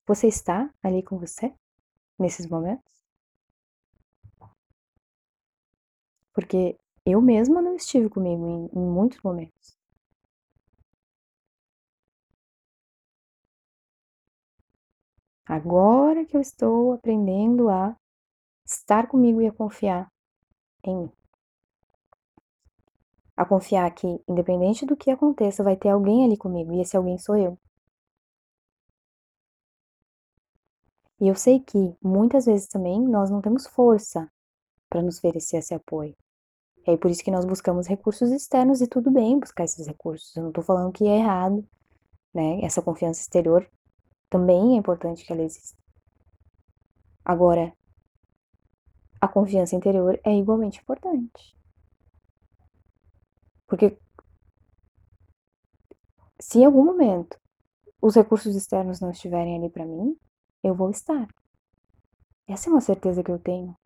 Você 0.07 0.27
está 0.27 0.71
ali 0.83 1.03
com 1.03 1.19
você 1.19 1.53
nesses 2.19 2.47
momentos? 2.47 2.93
Porque 6.33 6.79
eu 7.05 7.21
mesma 7.21 7.61
não 7.63 7.75
estive 7.75 8.09
comigo 8.09 8.47
em, 8.47 8.79
em 8.79 8.87
muitos 8.87 9.21
momentos. 9.23 9.77
Agora 15.47 16.27
que 16.27 16.37
eu 16.37 16.41
estou 16.43 16.93
aprendendo 16.93 17.71
a 17.71 17.97
estar 18.69 19.09
comigo 19.09 19.41
e 19.41 19.47
a 19.47 19.53
confiar 19.53 20.11
em 20.85 20.97
mim. 20.97 21.13
A 23.37 23.45
confiar 23.45 23.91
que, 23.95 24.07
independente 24.29 24.85
do 24.85 24.97
que 24.97 25.11
aconteça, 25.11 25.63
vai 25.63 25.77
ter 25.77 25.89
alguém 25.91 26.25
ali 26.25 26.37
comigo 26.37 26.73
e 26.73 26.81
esse 26.81 26.97
alguém 26.97 27.19
sou 27.19 27.37
eu. 27.37 27.59
E 31.21 31.29
eu 31.29 31.35
sei 31.35 31.61
que 31.61 31.97
muitas 32.03 32.47
vezes 32.47 32.69
também 32.69 33.01
nós 33.01 33.31
não 33.31 33.41
temos 33.41 33.67
força 33.67 34.31
para 34.89 35.03
nos 35.03 35.19
oferecer 35.19 35.59
esse 35.59 35.75
apoio. 35.75 36.17
É 36.87 36.97
por 36.97 37.11
isso 37.11 37.25
que 37.25 37.31
nós 37.31 37.45
buscamos 37.45 37.87
recursos 37.87 38.31
externos 38.31 38.81
e 38.81 38.87
tudo 38.87 39.11
bem 39.11 39.39
buscar 39.39 39.65
esses 39.65 39.87
recursos. 39.87 40.35
Eu 40.37 40.43
não 40.43 40.51
estou 40.51 40.65
falando 40.65 40.93
que 40.93 41.07
é 41.07 41.19
errado, 41.19 41.67
né? 42.33 42.61
Essa 42.63 42.83
confiança 42.83 43.21
exterior 43.21 43.69
também 44.31 44.75
é 44.75 44.79
importante 44.79 45.25
que 45.25 45.33
ela 45.33 45.43
exista. 45.43 45.77
Agora, 47.25 47.73
a 49.21 49.29
confiança 49.29 49.77
interior 49.77 50.21
é 50.25 50.35
igualmente 50.35 50.81
importante. 50.81 51.57
Porque 53.67 53.99
se 56.41 56.59
em 56.61 56.65
algum 56.65 56.85
momento 56.85 57.39
os 58.01 58.15
recursos 58.15 58.55
externos 58.55 59.01
não 59.01 59.11
estiverem 59.11 59.57
ali 59.59 59.69
para 59.69 59.85
mim, 59.85 60.17
eu 60.63 60.75
vou 60.75 60.91
estar. 60.91 61.29
Essa 62.47 62.71
é 62.71 62.73
uma 62.73 62.81
certeza 62.81 63.23
que 63.23 63.31
eu 63.31 63.39
tenho. 63.39 63.77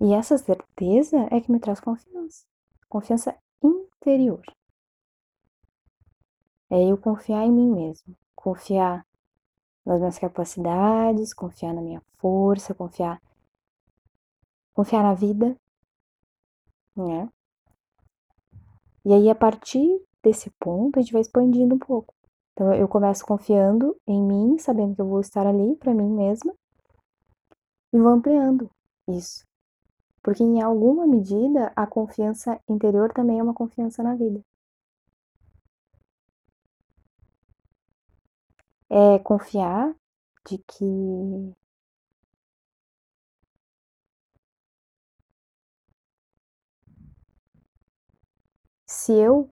E 0.00 0.14
essa 0.14 0.36
certeza 0.38 1.28
é 1.30 1.40
que 1.40 1.52
me 1.52 1.60
traz 1.60 1.78
confiança. 1.80 2.46
Confiança 2.88 3.36
interior. 3.62 4.42
É 6.70 6.82
eu 6.82 6.96
confiar 6.96 7.44
em 7.44 7.52
mim 7.52 7.70
mesmo. 7.70 8.16
Confiar 8.34 9.06
nas 9.84 9.98
minhas 9.98 10.18
capacidades, 10.18 11.34
confiar 11.34 11.74
na 11.74 11.80
minha 11.80 12.02
força, 12.18 12.74
confiar 12.74 13.20
confiar 14.72 15.02
na 15.02 15.14
vida, 15.14 15.56
né? 16.96 17.28
E 19.04 19.12
aí 19.12 19.30
a 19.30 19.34
partir 19.34 20.00
desse 20.22 20.50
ponto 20.58 20.98
a 20.98 21.02
gente 21.02 21.12
vai 21.12 21.22
expandindo 21.22 21.74
um 21.74 21.78
pouco. 21.78 22.14
Então 22.52 22.72
eu 22.74 22.88
começo 22.88 23.24
confiando 23.24 23.96
em 24.06 24.22
mim, 24.22 24.58
sabendo 24.58 24.94
que 24.94 25.00
eu 25.00 25.08
vou 25.08 25.20
estar 25.20 25.46
ali 25.46 25.76
para 25.76 25.94
mim 25.94 26.10
mesma 26.10 26.54
e 27.92 27.98
vou 27.98 28.10
ampliando 28.10 28.70
isso. 29.08 29.44
Porque 30.22 30.42
em 30.42 30.60
alguma 30.60 31.06
medida 31.06 31.72
a 31.74 31.86
confiança 31.86 32.60
interior 32.68 33.12
também 33.12 33.38
é 33.38 33.42
uma 33.42 33.54
confiança 33.54 34.02
na 34.02 34.14
vida. 34.14 34.40
É 38.92 39.20
confiar 39.20 39.94
de 40.44 40.58
que 40.58 41.54
se 48.84 49.12
eu 49.12 49.48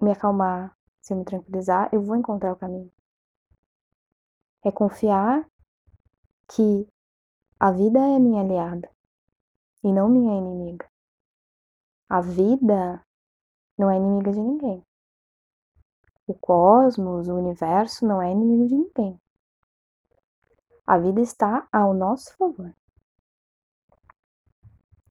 me 0.00 0.12
acalmar, 0.12 0.78
se 1.02 1.12
eu 1.12 1.18
me 1.18 1.24
tranquilizar, 1.24 1.90
eu 1.92 2.00
vou 2.00 2.14
encontrar 2.14 2.52
o 2.52 2.56
caminho. 2.56 2.92
É 4.64 4.70
confiar 4.70 5.44
que 6.48 6.86
a 7.58 7.72
vida 7.72 7.98
é 7.98 8.18
minha 8.20 8.42
aliada 8.42 8.88
e 9.82 9.92
não 9.92 10.08
minha 10.08 10.38
inimiga. 10.38 10.88
A 12.08 12.20
vida 12.20 13.04
não 13.76 13.90
é 13.90 13.96
inimiga 13.96 14.30
de 14.30 14.38
ninguém. 14.38 14.86
O 16.26 16.34
cosmos, 16.34 17.28
o 17.28 17.34
universo 17.36 18.06
não 18.06 18.20
é 18.20 18.30
inimigo 18.32 18.66
de 18.66 18.74
ninguém. 18.74 19.20
A 20.86 20.98
vida 20.98 21.20
está 21.20 21.68
ao 21.72 21.94
nosso 21.94 22.36
favor. 22.36 22.74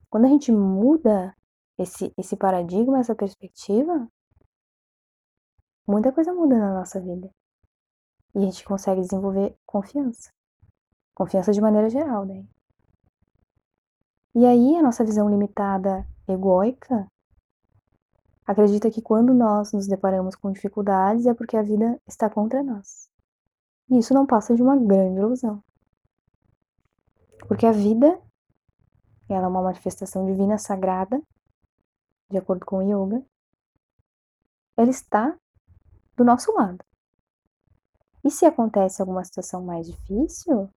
Quando 0.10 0.26
a 0.26 0.30
gente 0.30 0.52
muda 0.52 1.36
esse, 1.78 2.14
esse 2.18 2.36
paradigma, 2.36 3.00
essa 3.00 3.16
perspectiva, 3.16 4.08
muita 5.88 6.12
coisa 6.12 6.34
muda 6.34 6.58
na 6.58 6.74
nossa 6.74 7.00
vida. 7.00 7.30
E 8.34 8.40
a 8.40 8.42
gente 8.42 8.66
consegue 8.66 9.02
desenvolver 9.02 9.58
confiança. 9.66 10.32
Confiança 11.14 11.52
de 11.52 11.62
maneira 11.62 11.90
geral, 11.90 12.26
né? 12.26 12.46
E 14.34 14.46
aí 14.46 14.76
a 14.76 14.82
nossa 14.82 15.06
visão 15.06 15.30
limitada 15.30 16.06
egóica 16.28 17.08
acredita 18.46 18.92
que 18.92 19.02
quando 19.02 19.34
nós 19.34 19.72
nos 19.74 19.88
deparamos 19.88 20.36
com 20.36 20.52
dificuldades 20.52 21.26
é 21.26 21.34
porque 21.34 21.58
a 21.58 21.64
vida 21.64 22.00
está 22.08 22.30
contra 22.30 22.64
nós. 22.64 23.10
E 23.90 23.98
isso 23.98 24.14
não 24.14 24.26
passa 24.26 24.56
de 24.56 24.62
uma 24.62 24.78
grande 24.78 25.20
ilusão. 25.20 25.64
Porque 27.48 27.66
a 27.66 27.72
vida 27.72 28.20
ela 29.28 29.46
é 29.46 29.48
uma 29.48 29.62
manifestação 29.62 30.26
divina 30.26 30.58
sagrada, 30.58 31.22
de 32.30 32.38
acordo 32.38 32.66
com 32.66 32.78
o 32.78 32.82
yoga. 32.82 33.26
Ela 34.78 34.90
está 34.90 35.36
do 36.16 36.24
nosso 36.24 36.52
lado. 36.54 36.84
E 38.24 38.30
se 38.30 38.46
acontece 38.46 39.02
alguma 39.02 39.24
situação 39.24 39.64
mais 39.64 39.88
difícil, 39.88 40.70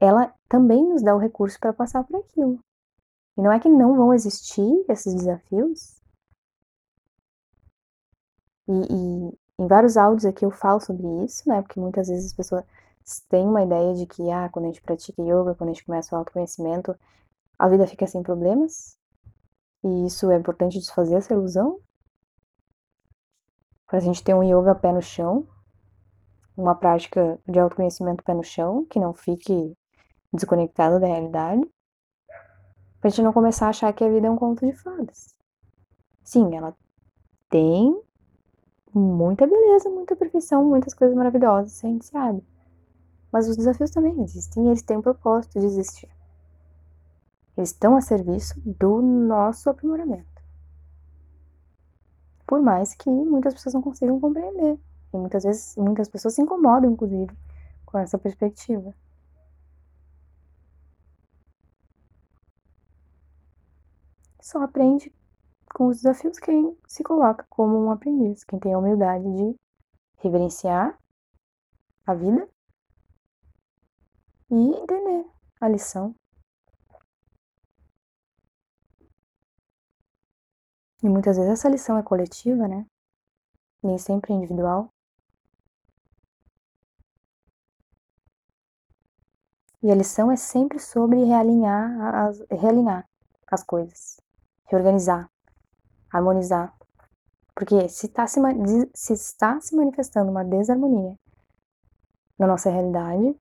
ela 0.00 0.32
também 0.48 0.86
nos 0.88 1.02
dá 1.02 1.14
o 1.14 1.18
recurso 1.18 1.58
para 1.58 1.72
passar 1.72 2.04
por 2.04 2.20
aquilo. 2.20 2.58
E 3.36 3.42
não 3.42 3.52
é 3.52 3.60
que 3.60 3.68
não 3.68 3.96
vão 3.96 4.14
existir 4.14 4.84
esses 4.88 5.14
desafios. 5.14 5.97
E, 8.68 8.72
e 8.72 9.38
em 9.58 9.66
vários 9.66 9.96
áudios 9.96 10.24
aqui 10.24 10.44
eu 10.44 10.50
falo 10.50 10.80
sobre 10.80 11.06
isso, 11.24 11.48
né? 11.48 11.62
Porque 11.62 11.80
muitas 11.80 12.08
vezes 12.08 12.26
as 12.26 12.32
pessoas 12.32 12.64
têm 13.28 13.46
uma 13.46 13.62
ideia 13.62 13.94
de 13.94 14.06
que, 14.06 14.30
ah, 14.30 14.48
quando 14.50 14.66
a 14.66 14.68
gente 14.68 14.82
pratica 14.82 15.22
yoga, 15.22 15.54
quando 15.54 15.70
a 15.70 15.72
gente 15.72 15.84
começa 15.84 16.14
o 16.14 16.18
autoconhecimento, 16.18 16.94
a 17.58 17.68
vida 17.68 17.86
fica 17.86 18.06
sem 18.06 18.22
problemas. 18.22 18.96
E 19.82 20.06
isso 20.06 20.30
é 20.30 20.36
importante 20.36 20.78
desfazer 20.78 21.16
essa 21.16 21.32
ilusão. 21.32 21.80
Para 23.86 23.98
a 23.98 24.00
gente 24.00 24.22
ter 24.22 24.34
um 24.34 24.42
yoga 24.42 24.74
pé 24.74 24.92
no 24.92 25.00
chão, 25.00 25.48
uma 26.56 26.74
prática 26.74 27.40
de 27.48 27.58
autoconhecimento 27.58 28.22
pé 28.22 28.34
no 28.34 28.44
chão, 28.44 28.84
que 28.84 29.00
não 29.00 29.14
fique 29.14 29.74
desconectado 30.32 31.00
da 31.00 31.06
realidade, 31.06 31.66
pra 33.00 33.08
gente 33.08 33.22
não 33.22 33.32
começar 33.32 33.66
a 33.66 33.70
achar 33.70 33.92
que 33.92 34.04
a 34.04 34.10
vida 34.10 34.26
é 34.26 34.30
um 34.30 34.36
conto 34.36 34.66
de 34.66 34.72
fadas. 34.74 35.34
Sim, 36.22 36.54
ela 36.54 36.76
tem 37.48 37.98
muita 38.98 39.46
beleza, 39.46 39.88
muita 39.88 40.16
perfeição, 40.16 40.64
muitas 40.64 40.94
coisas 40.94 41.16
maravilhosas, 41.16 41.84
a 41.84 41.88
gente 41.88 42.04
sabe. 42.04 42.42
Mas 43.32 43.48
os 43.48 43.56
desafios 43.56 43.90
também 43.90 44.20
existem 44.22 44.64
e 44.64 44.68
eles 44.68 44.82
têm 44.82 44.96
o 44.96 45.02
propósito 45.02 45.58
de 45.58 45.66
existir. 45.66 46.08
Eles 47.56 47.70
estão 47.70 47.96
a 47.96 48.00
serviço 48.00 48.60
do 48.60 49.00
nosso 49.02 49.68
aprimoramento. 49.68 50.42
Por 52.46 52.62
mais 52.62 52.94
que 52.94 53.10
muitas 53.10 53.54
pessoas 53.54 53.74
não 53.74 53.82
consigam 53.82 54.20
compreender. 54.20 54.78
E 55.12 55.16
muitas 55.16 55.44
vezes, 55.44 55.76
muitas 55.76 56.08
pessoas 56.08 56.34
se 56.34 56.42
incomodam, 56.42 56.90
inclusive, 56.90 57.30
com 57.84 57.98
essa 57.98 58.18
perspectiva. 58.18 58.94
só 64.48 64.62
aprende 64.62 65.12
com 65.78 65.86
os 65.86 65.98
desafios 65.98 66.40
quem 66.40 66.76
se 66.88 67.04
coloca 67.04 67.46
como 67.48 67.78
um 67.78 67.92
aprendiz, 67.92 68.42
quem 68.42 68.58
tem 68.58 68.74
a 68.74 68.78
humildade 68.78 69.22
de 69.22 69.54
reverenciar 70.16 70.98
a 72.04 72.14
vida 72.14 72.50
e 74.50 74.56
entender 74.56 75.24
a 75.60 75.68
lição. 75.68 76.12
E 81.00 81.08
muitas 81.08 81.36
vezes 81.36 81.52
essa 81.52 81.68
lição 81.68 81.96
é 81.96 82.02
coletiva, 82.02 82.66
né? 82.66 82.84
Nem 83.80 83.98
sempre 83.98 84.32
é 84.32 84.36
individual. 84.36 84.88
E 89.80 89.92
a 89.92 89.94
lição 89.94 90.28
é 90.32 90.34
sempre 90.34 90.80
sobre 90.80 91.22
realinhar 91.22 92.16
as, 92.16 92.40
realinhar 92.50 93.08
as 93.46 93.62
coisas 93.62 94.20
reorganizar, 94.68 95.30
harmonizar. 96.10 96.74
Porque 97.54 97.88
se, 97.88 98.08
tá 98.08 98.26
se, 98.26 98.40
se 98.94 99.12
está 99.12 99.60
se 99.60 99.74
manifestando 99.74 100.30
uma 100.30 100.44
desarmonia 100.44 101.14
na 102.38 102.46
nossa 102.46 102.70
realidade, 102.70 103.36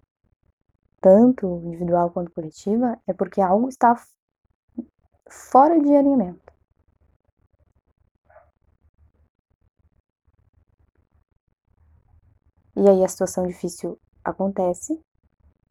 tanto 0.99 1.61
individual 1.63 2.09
quanto 2.09 2.31
coletiva, 2.31 2.99
é 3.05 3.13
porque 3.13 3.39
algo 3.41 3.69
está 3.69 3.95
fora 5.29 5.79
de 5.79 5.95
alinhamento. 5.95 6.53
E 12.75 12.87
aí 12.87 13.03
a 13.03 13.07
situação 13.07 13.47
difícil 13.47 13.99
acontece 14.23 14.99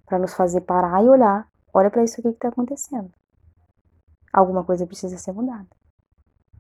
para 0.05 0.19
nos 0.19 0.35
fazer 0.35 0.61
parar 0.63 1.05
e 1.05 1.09
olhar, 1.09 1.49
olha 1.73 1.91
para 1.91 2.05
isso 2.05 2.21
aqui 2.21 2.31
que 2.31 2.37
está 2.37 2.49
acontecendo 2.49 3.13
alguma 4.37 4.63
coisa 4.63 4.87
precisa 4.87 5.17
ser 5.17 5.33
mudada. 5.33 5.67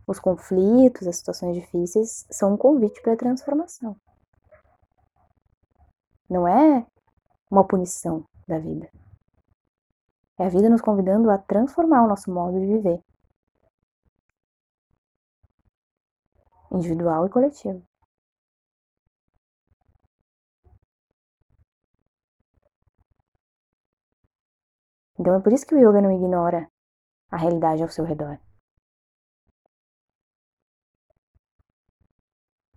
Os 0.06 0.20
conflitos, 0.20 1.06
as 1.06 1.16
situações 1.16 1.56
difíceis 1.56 2.26
são 2.30 2.54
um 2.54 2.56
convite 2.56 3.02
para 3.02 3.14
a 3.14 3.16
transformação. 3.16 3.96
Não 6.30 6.46
é 6.46 6.86
uma 7.50 7.66
punição 7.66 8.24
da 8.46 8.58
vida. 8.58 8.88
É 10.38 10.46
a 10.46 10.48
vida 10.48 10.68
nos 10.68 10.80
convidando 10.80 11.30
a 11.30 11.38
transformar 11.38 12.04
o 12.04 12.08
nosso 12.08 12.30
modo 12.30 12.60
de 12.60 12.66
viver. 12.66 13.02
Individual 16.70 17.26
e 17.26 17.30
coletivo. 17.30 17.82
Então 25.18 25.34
é 25.34 25.40
por 25.40 25.52
isso 25.52 25.66
que 25.66 25.74
o 25.74 25.78
yoga 25.78 26.02
não 26.02 26.12
ignora 26.12 26.70
a 27.30 27.36
realidade 27.36 27.82
ao 27.82 27.88
seu 27.88 28.04
redor. 28.04 28.38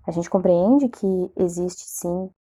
A 0.10 0.12
gente 0.12 0.28
compreende 0.28 0.90
que 0.90 1.06
existe 1.36 1.84
sim 1.84 2.34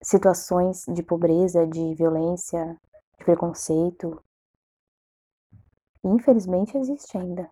situações 0.00 0.84
de 0.86 1.02
pobreza, 1.02 1.66
de 1.66 1.96
violência, 1.96 2.80
de 3.18 3.24
preconceito. 3.24 4.22
Infelizmente 6.04 6.78
existe 6.78 7.18
ainda. 7.18 7.50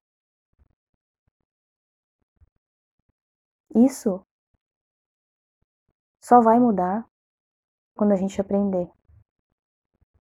Isso 3.74 4.24
só 6.22 6.40
vai 6.40 6.60
mudar 6.60 7.04
quando 7.96 8.12
a 8.12 8.16
gente 8.16 8.40
aprender 8.40 8.88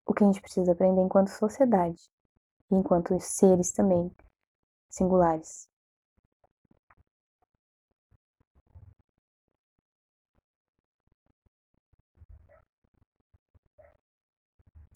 o 0.08 0.12
que 0.12 0.24
a 0.24 0.26
gente 0.26 0.41
precisa 0.41 0.72
aprender 0.72 1.02
enquanto 1.02 1.28
sociedade 1.28 2.02
e 2.72 2.76
enquanto 2.76 3.19
seres 3.19 3.72
também 3.72 4.12
singulares. 4.89 5.72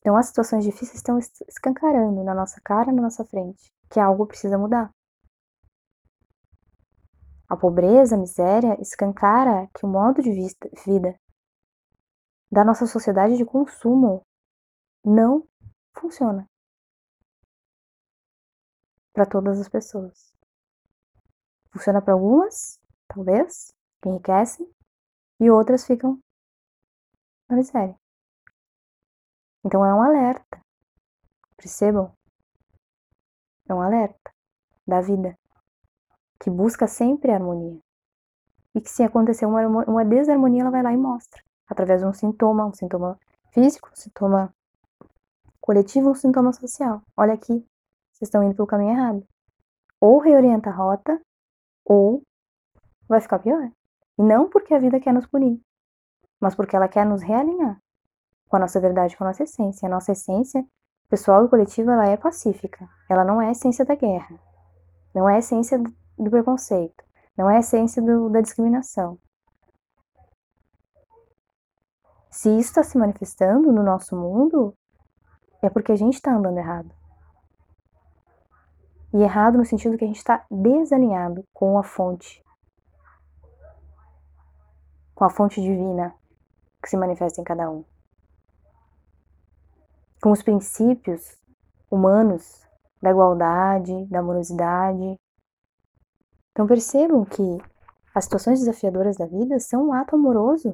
Então 0.08 0.16
as 0.16 0.28
situações 0.28 0.64
difíceis 0.64 0.94
estão 0.94 1.20
escancarando 1.20 2.24
na 2.24 2.34
nossa 2.34 2.62
cara, 2.62 2.94
na 2.94 3.02
nossa 3.02 3.26
frente, 3.26 3.70
que 3.92 4.00
algo 4.00 4.26
precisa 4.26 4.58
mudar. 4.58 4.90
A 7.50 7.58
pobreza, 7.58 8.16
a 8.16 8.18
miséria 8.18 8.80
escancara 8.80 9.68
que 9.76 9.86
o 9.86 9.90
modo 9.90 10.22
de 10.22 10.32
vida 10.86 11.20
da 12.50 12.64
nossa 12.64 12.88
sociedade 12.88 13.36
de 13.36 13.44
consumo 13.44 14.26
não 15.04 15.46
funciona 16.00 16.48
para 19.12 19.26
todas 19.26 19.60
as 19.60 19.68
pessoas. 19.68 20.34
Funciona 21.70 22.02
para 22.02 22.14
algumas, 22.14 22.80
talvez, 23.10 23.74
que 24.02 24.08
enriquecem, 24.08 24.74
e 25.38 25.52
outras 25.52 25.86
ficam 25.86 26.18
na 27.50 27.58
miséria. 27.58 28.00
Então 29.68 29.86
é 29.86 29.94
um 29.94 30.02
alerta. 30.02 30.62
Percebam? 31.58 32.14
É 33.68 33.74
um 33.74 33.82
alerta 33.82 34.32
da 34.88 35.02
vida 35.02 35.38
que 36.40 36.50
busca 36.50 36.88
sempre 36.88 37.34
harmonia. 37.34 37.78
E 38.74 38.80
que 38.80 38.90
se 38.90 39.04
acontecer 39.04 39.46
uma, 39.46 39.68
uma 39.68 40.06
desarmonia, 40.06 40.62
ela 40.62 40.72
vai 40.72 40.82
lá 40.82 40.94
e 40.94 40.98
mostra. 40.98 41.44
Através 41.68 42.00
de 42.00 42.08
um 42.08 42.14
sintoma, 42.14 42.66
um 42.66 42.74
sintoma 42.74 43.20
físico, 43.52 43.90
um 43.92 43.96
sintoma 43.96 44.56
coletivo, 45.60 46.12
um 46.12 46.16
sintoma 46.16 46.54
social. 46.54 47.02
Olha 47.18 47.34
aqui, 47.34 47.60
vocês 48.14 48.30
estão 48.30 48.42
indo 48.44 48.56
pelo 48.56 48.70
caminho 48.70 48.92
errado. 48.92 49.28
Ou 50.00 50.20
reorienta 50.20 50.70
a 50.70 50.74
rota, 50.74 51.22
ou 51.84 52.24
vai 53.06 53.20
ficar 53.20 53.40
pior. 53.40 53.70
E 54.18 54.24
não 54.24 54.50
porque 54.50 54.74
a 54.74 54.80
vida 54.80 54.98
quer 54.98 55.14
nos 55.14 55.28
punir, 55.28 55.60
mas 56.40 56.56
porque 56.56 56.74
ela 56.74 56.88
quer 56.88 57.06
nos 57.06 57.22
realinhar 57.22 57.82
com 58.48 58.56
a 58.56 58.60
nossa 58.60 58.80
verdade, 58.80 59.16
com 59.18 59.24
a 59.24 59.28
nossa 59.28 59.44
essência. 59.44 59.88
A 59.88 59.90
nossa 59.90 60.12
essência 60.12 60.66
pessoal 61.10 61.46
e 61.46 61.50
coletiva 61.50 61.94
ela 61.94 62.08
é 62.08 62.18
pacífica. 62.18 62.88
Ela 63.10 63.24
não 63.24 63.42
é 63.42 63.48
a 63.48 63.52
essência 63.52 63.86
da 63.86 63.96
guerra. 63.96 64.40
Não 65.14 65.30
é 65.30 65.36
a 65.36 65.40
essência 65.40 65.82
do 66.18 66.30
preconceito. 66.30 67.04
Não 67.38 67.50
é 67.50 67.58
a 67.58 67.60
essência 67.60 68.02
do, 68.02 68.30
da 68.30 68.42
discriminação. 68.42 69.18
Se 72.32 72.50
isso 72.50 72.70
está 72.70 72.84
se 72.84 72.98
manifestando 72.98 73.72
no 73.72 73.84
nosso 73.84 74.16
mundo, 74.16 74.76
é 75.62 75.70
porque 75.70 75.92
a 75.92 75.96
gente 75.96 76.16
está 76.16 76.36
andando 76.36 76.58
errado. 76.58 76.94
E 79.14 79.24
errado 79.24 79.58
no 79.58 79.66
sentido 79.66 79.98
que 79.98 80.04
a 80.04 80.08
gente 80.08 80.18
está 80.18 80.46
desalinhado 80.52 81.44
com 81.54 81.80
a 81.80 81.84
fonte, 81.84 82.44
com 85.16 85.24
a 85.24 85.30
fonte 85.30 85.62
divina 85.62 86.14
que 86.84 86.90
se 86.90 86.98
manifesta 86.98 87.42
em 87.42 87.44
cada 87.44 87.72
um 87.72 87.84
com 90.22 90.32
os 90.32 90.42
princípios 90.42 91.38
humanos 91.90 92.66
da 93.02 93.12
igualdade, 93.12 94.06
da 94.08 94.20
amorosidade. 94.20 95.20
Então 96.52 96.68
percebam 96.68 97.24
que 97.24 97.58
as 98.14 98.24
situações 98.24 98.60
desafiadoras 98.60 99.18
da 99.18 99.26
vida 99.26 99.60
são 99.60 99.88
um 99.88 99.94
ato 99.94 100.16
amoroso 100.16 100.74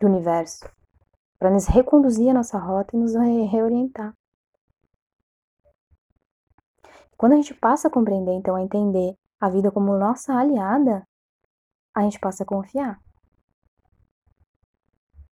do 0.00 0.06
universo 0.06 0.68
para 1.38 1.50
nos 1.50 1.66
reconduzir 1.66 2.30
a 2.30 2.34
nossa 2.34 2.58
rota 2.58 2.96
e 2.96 2.98
nos 2.98 3.14
reorientar. 3.14 4.12
Quando 7.16 7.32
a 7.32 7.36
gente 7.36 7.54
passa 7.54 7.88
a 7.88 7.90
compreender, 7.90 8.32
então, 8.32 8.54
a 8.54 8.62
entender 8.62 9.16
a 9.40 9.48
vida 9.48 9.70
como 9.70 9.96
nossa 9.96 10.34
aliada, 10.34 11.06
a 11.94 12.02
gente 12.02 12.18
passa 12.18 12.42
a 12.42 12.46
confiar. 12.46 13.00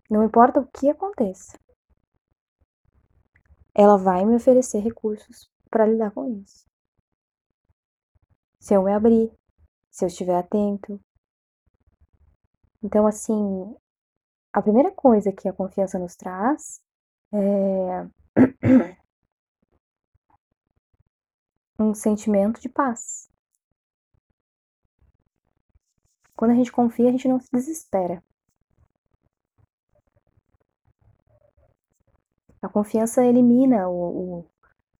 Não 0.09 0.23
importa 0.23 0.59
o 0.59 0.67
que 0.67 0.89
aconteça, 0.89 1.57
ela 3.75 3.97
vai 3.97 4.25
me 4.25 4.35
oferecer 4.35 4.79
recursos 4.79 5.51
para 5.69 5.85
lidar 5.85 6.11
com 6.11 6.29
isso. 6.41 6.65
Se 8.57 8.73
eu 8.73 8.81
me 8.81 8.93
abrir, 8.93 9.29
se 9.91 10.05
eu 10.05 10.07
estiver 10.07 10.37
atento. 10.37 10.99
Então, 12.81 13.05
assim, 13.05 13.75
a 14.53 14.61
primeira 14.61 14.91
coisa 14.91 15.33
que 15.33 15.49
a 15.49 15.53
confiança 15.53 15.99
nos 15.99 16.15
traz 16.15 16.81
é 17.33 18.07
um 21.77 21.93
sentimento 21.93 22.61
de 22.61 22.69
paz. 22.69 23.29
Quando 26.35 26.51
a 26.51 26.55
gente 26.55 26.71
confia, 26.71 27.09
a 27.09 27.11
gente 27.11 27.27
não 27.27 27.39
se 27.39 27.49
desespera. 27.51 28.23
A 32.65 32.67
confiança 32.67 33.23
elimina 33.23 33.87
o, 33.87 34.39
o, 34.39 34.45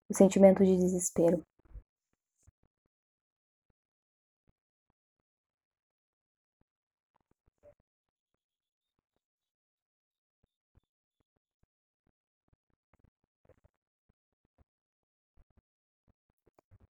o 0.08 0.14
sentimento 0.14 0.64
de 0.64 0.78
desespero. 0.78 1.44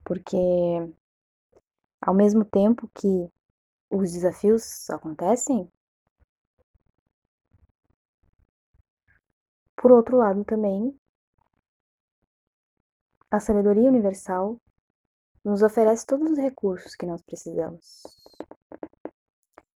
Porque 0.03 0.39
ao 2.01 2.15
mesmo 2.15 2.45
tempo 2.45 2.89
que 2.95 3.29
os 3.91 4.13
desafios 4.13 4.89
acontecem, 4.91 5.69
Por 9.83 9.91
outro 9.91 10.17
lado, 10.17 10.45
também, 10.45 10.97
a 13.29 13.41
sabedoria 13.41 13.89
universal 13.89 14.57
nos 15.45 15.61
oferece 15.61 16.07
todos 16.07 16.31
os 16.31 16.39
recursos 16.39 16.95
que 16.95 17.05
nós 17.05 17.21
precisamos. 17.21 18.05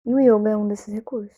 E 0.04 0.14
o 0.14 0.20
yoga 0.20 0.50
é 0.50 0.56
um 0.56 0.68
desses 0.68 0.94
recursos. 0.94 1.36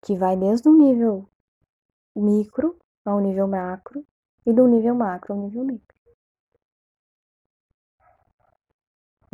Que 0.00 0.16
vai 0.16 0.34
desde 0.34 0.66
o 0.66 0.72
nível 0.72 1.28
micro 2.16 2.78
ao 3.04 3.20
nível 3.20 3.46
macro 3.46 4.02
e 4.46 4.52
do 4.54 4.66
nível 4.66 4.94
macro 4.94 5.34
ao 5.34 5.40
nível 5.40 5.62
micro. 5.62 6.03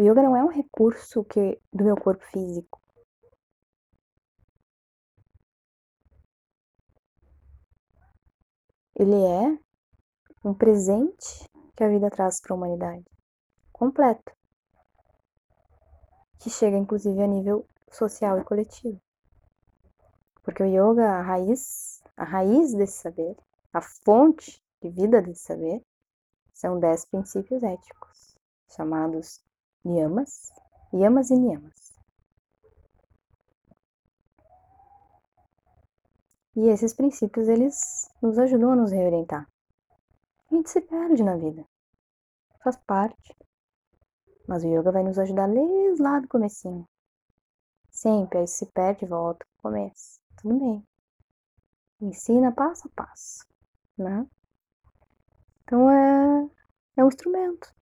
O 0.01 0.03
yoga 0.03 0.23
não 0.23 0.35
é 0.35 0.43
um 0.43 0.49
recurso 0.49 1.23
que 1.23 1.61
do 1.71 1.85
meu 1.85 1.95
corpo 1.95 2.25
físico. 2.25 2.81
Ele 8.95 9.15
é 9.15 9.59
um 10.43 10.55
presente 10.55 11.47
que 11.77 11.85
a 11.85 11.89
vida 11.91 12.09
traz 12.09 12.41
para 12.41 12.55
a 12.55 12.57
humanidade, 12.57 13.05
completo, 13.71 14.35
que 16.39 16.49
chega 16.49 16.79
inclusive 16.79 17.23
a 17.23 17.27
nível 17.27 17.67
social 17.91 18.39
e 18.39 18.45
coletivo. 18.45 18.99
Porque 20.43 20.63
o 20.63 20.67
yoga, 20.67 21.11
a 21.11 21.21
raiz, 21.21 22.03
a 22.17 22.25
raiz 22.25 22.73
desse 22.73 23.03
saber, 23.03 23.37
a 23.71 23.83
fonte 23.83 24.65
de 24.81 24.89
vida 24.89 25.21
desse 25.21 25.43
saber, 25.43 25.85
são 26.55 26.81
dez 26.81 27.05
princípios 27.05 27.63
éticos, 27.63 28.35
chamados 28.67 29.45
Niyamas, 29.85 30.53
Yamas 30.93 31.31
e 31.31 31.37
Niyamas. 31.37 31.81
E 36.57 36.69
esses 36.69 36.93
princípios, 36.93 37.49
eles 37.49 38.11
nos 38.21 38.39
ajudam 38.39 38.73
a 38.73 38.77
nos 38.77 38.93
reorientar. 38.93 39.49
A 40.51 40.55
gente 40.55 40.69
se 40.69 40.81
perde 40.81 41.23
na 41.23 41.37
vida. 41.37 41.65
Faz 42.63 42.77
parte. 42.87 43.35
Mas 44.47 44.65
o 44.65 44.69
yoga 44.69 44.93
vai 44.93 45.03
nos 45.03 45.19
ajudar 45.19 45.49
desde 45.49 46.03
lá 46.03 46.21
do 46.21 46.29
comecinho. 46.29 46.87
sempre, 47.91 48.39
aí 48.39 48.47
se 48.49 48.67
perde 48.67 49.07
volta, 49.07 49.47
começa. 49.59 50.21
Tudo 50.37 50.59
bem. 50.59 50.87
Ensina 52.01 52.53
passo 52.53 52.89
a 52.89 52.91
passo, 52.95 53.47
né? 53.97 54.27
Então 55.63 55.91
é, 55.91 56.51
é 56.97 57.05
um 57.05 57.09
instrumento. 57.09 57.73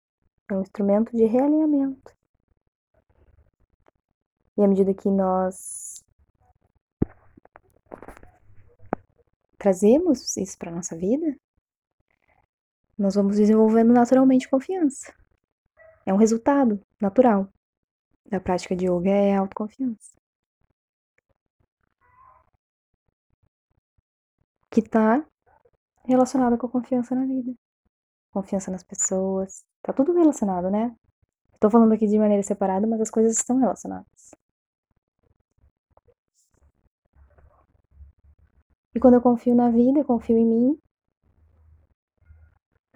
É 0.51 0.55
um 0.55 0.63
instrumento 0.63 1.15
de 1.15 1.25
realinhamento. 1.25 2.17
E 4.57 4.63
à 4.63 4.67
medida 4.67 4.95
que 4.95 5.09
nós 5.09 6.03
trazemos 9.59 10.37
isso 10.37 10.57
para 10.59 10.71
nossa 10.71 10.97
vida, 10.97 11.39
nós 12.97 13.15
vamos 13.15 13.37
desenvolvendo 13.37 13.93
naturalmente 13.93 14.49
confiança. 14.49 15.15
É 16.07 16.13
um 16.13 16.17
resultado 16.17 16.81
natural 17.01 17.53
da 18.27 18.41
prática 18.41 18.75
de 18.75 18.87
yoga 18.87 19.11
é 19.11 19.37
a 19.37 19.41
autoconfiança. 19.41 20.17
Que 24.71 24.81
está 24.81 25.27
relacionada 26.05 26.57
com 26.57 26.67
a 26.67 26.71
confiança 26.71 27.15
na 27.15 27.25
vida, 27.25 27.55
confiança 28.31 28.71
nas 28.71 28.83
pessoas, 28.83 29.65
tá 29.83 29.93
tudo 29.93 30.12
relacionado, 30.12 30.71
né? 30.71 30.95
Estou 31.55 31.71
falando 31.71 31.93
aqui 31.93 32.07
de 32.07 32.19
maneira 32.19 32.43
separada, 32.43 32.87
mas 32.87 33.01
as 33.01 33.11
coisas 33.11 33.37
estão 33.37 33.59
relacionadas. 33.59 34.31
E 38.95 39.01
quando 39.01 39.14
eu 39.14 39.21
confio 39.21 39.55
na 39.55 39.71
vida, 39.71 40.01
eu 40.01 40.05
confio 40.05 40.37
em 40.37 40.47
mim, 40.47 40.83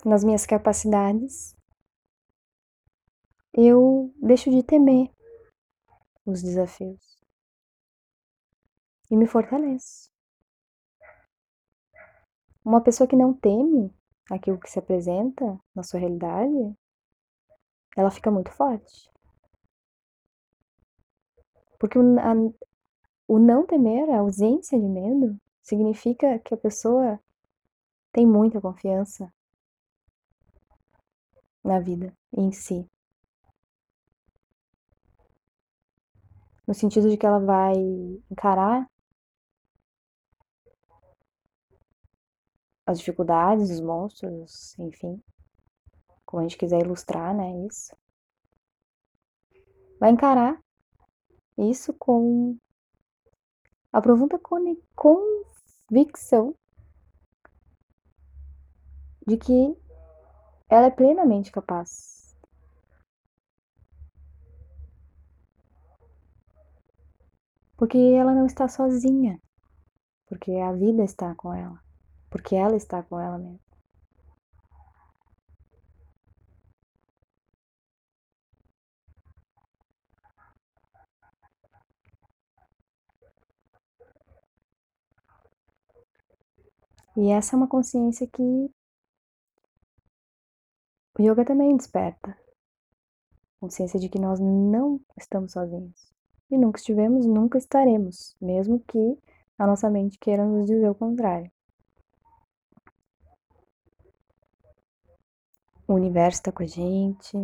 nas 0.04 0.24
minhas 0.24 0.44
capacidades, 0.46 1.54
eu 3.52 4.12
deixo 4.20 4.50
de 4.50 4.62
temer 4.62 5.10
os 6.24 6.42
desafios 6.42 7.20
e 9.10 9.16
me 9.16 9.26
fortaleço. 9.26 10.10
Uma 12.64 12.80
pessoa 12.80 13.06
que 13.06 13.16
não 13.16 13.34
teme 13.34 13.94
aquilo 14.34 14.58
que 14.58 14.70
se 14.70 14.78
apresenta 14.78 15.60
na 15.74 15.82
sua 15.82 16.00
realidade, 16.00 16.74
ela 17.96 18.10
fica 18.10 18.30
muito 18.30 18.50
forte. 18.50 19.10
Porque 21.78 21.98
o, 21.98 22.18
a, 22.18 22.32
o 23.28 23.38
não 23.38 23.66
temer, 23.66 24.08
a 24.08 24.20
ausência 24.20 24.80
de 24.80 24.88
medo, 24.88 25.38
significa 25.62 26.38
que 26.38 26.54
a 26.54 26.56
pessoa 26.56 27.20
tem 28.10 28.26
muita 28.26 28.60
confiança 28.60 29.32
na 31.62 31.78
vida 31.78 32.16
em 32.32 32.52
si. 32.52 32.88
No 36.66 36.72
sentido 36.72 37.10
de 37.10 37.18
que 37.18 37.26
ela 37.26 37.38
vai 37.38 37.74
encarar 38.30 38.90
as 42.86 42.98
dificuldades, 42.98 43.70
os 43.70 43.80
monstros, 43.80 44.78
enfim, 44.78 45.22
como 46.24 46.40
a 46.40 46.42
gente 46.42 46.58
quiser 46.58 46.80
ilustrar, 46.82 47.34
né, 47.34 47.66
isso. 47.66 47.96
Vai 50.00 50.10
encarar 50.10 50.60
isso 51.56 51.92
com 51.94 52.56
a 53.92 54.00
profunda 54.00 54.40
convicção 54.96 56.54
de 59.26 59.36
que 59.36 59.76
ela 60.68 60.86
é 60.86 60.90
plenamente 60.90 61.52
capaz. 61.52 62.34
Porque 67.76 67.98
ela 67.98 68.34
não 68.34 68.46
está 68.46 68.66
sozinha, 68.68 69.40
porque 70.26 70.52
a 70.52 70.72
vida 70.72 71.04
está 71.04 71.34
com 71.34 71.52
ela, 71.52 71.78
porque 72.32 72.56
ela 72.56 72.74
está 72.74 73.02
com 73.02 73.20
ela 73.20 73.38
mesma. 73.38 73.60
E 87.14 87.30
essa 87.30 87.54
é 87.54 87.56
uma 87.58 87.68
consciência 87.68 88.26
que 88.26 88.42
o 88.42 88.72
yoga 91.20 91.44
também 91.44 91.76
desperta. 91.76 92.34
Consciência 93.60 94.00
de 94.00 94.08
que 94.08 94.18
nós 94.18 94.40
não 94.40 94.98
estamos 95.18 95.52
sozinhos. 95.52 96.10
E 96.50 96.56
nunca 96.56 96.78
estivemos, 96.78 97.26
nunca 97.26 97.58
estaremos, 97.58 98.34
mesmo 98.40 98.80
que 98.80 99.18
a 99.58 99.66
nossa 99.66 99.90
mente 99.90 100.18
queira 100.18 100.44
nos 100.46 100.66
dizer 100.66 100.88
o 100.88 100.94
contrário. 100.94 101.52
O 105.92 105.96
universo 105.96 106.40
está 106.40 106.50
com 106.50 106.62
a 106.62 106.66
gente, 106.66 107.36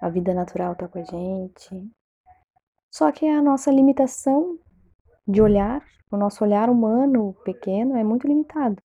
a 0.00 0.08
vida 0.08 0.32
natural 0.32 0.72
está 0.72 0.86
com 0.88 0.98
a 0.98 1.04
gente. 1.04 1.90
Só 2.90 3.10
que 3.10 3.26
a 3.26 3.42
nossa 3.42 3.70
limitação 3.70 4.58
de 5.26 5.42
olhar, 5.42 5.84
o 6.10 6.16
nosso 6.16 6.44
olhar 6.44 6.70
humano 6.70 7.34
pequeno 7.44 7.96
é 7.96 8.04
muito 8.04 8.26
limitado 8.26 8.80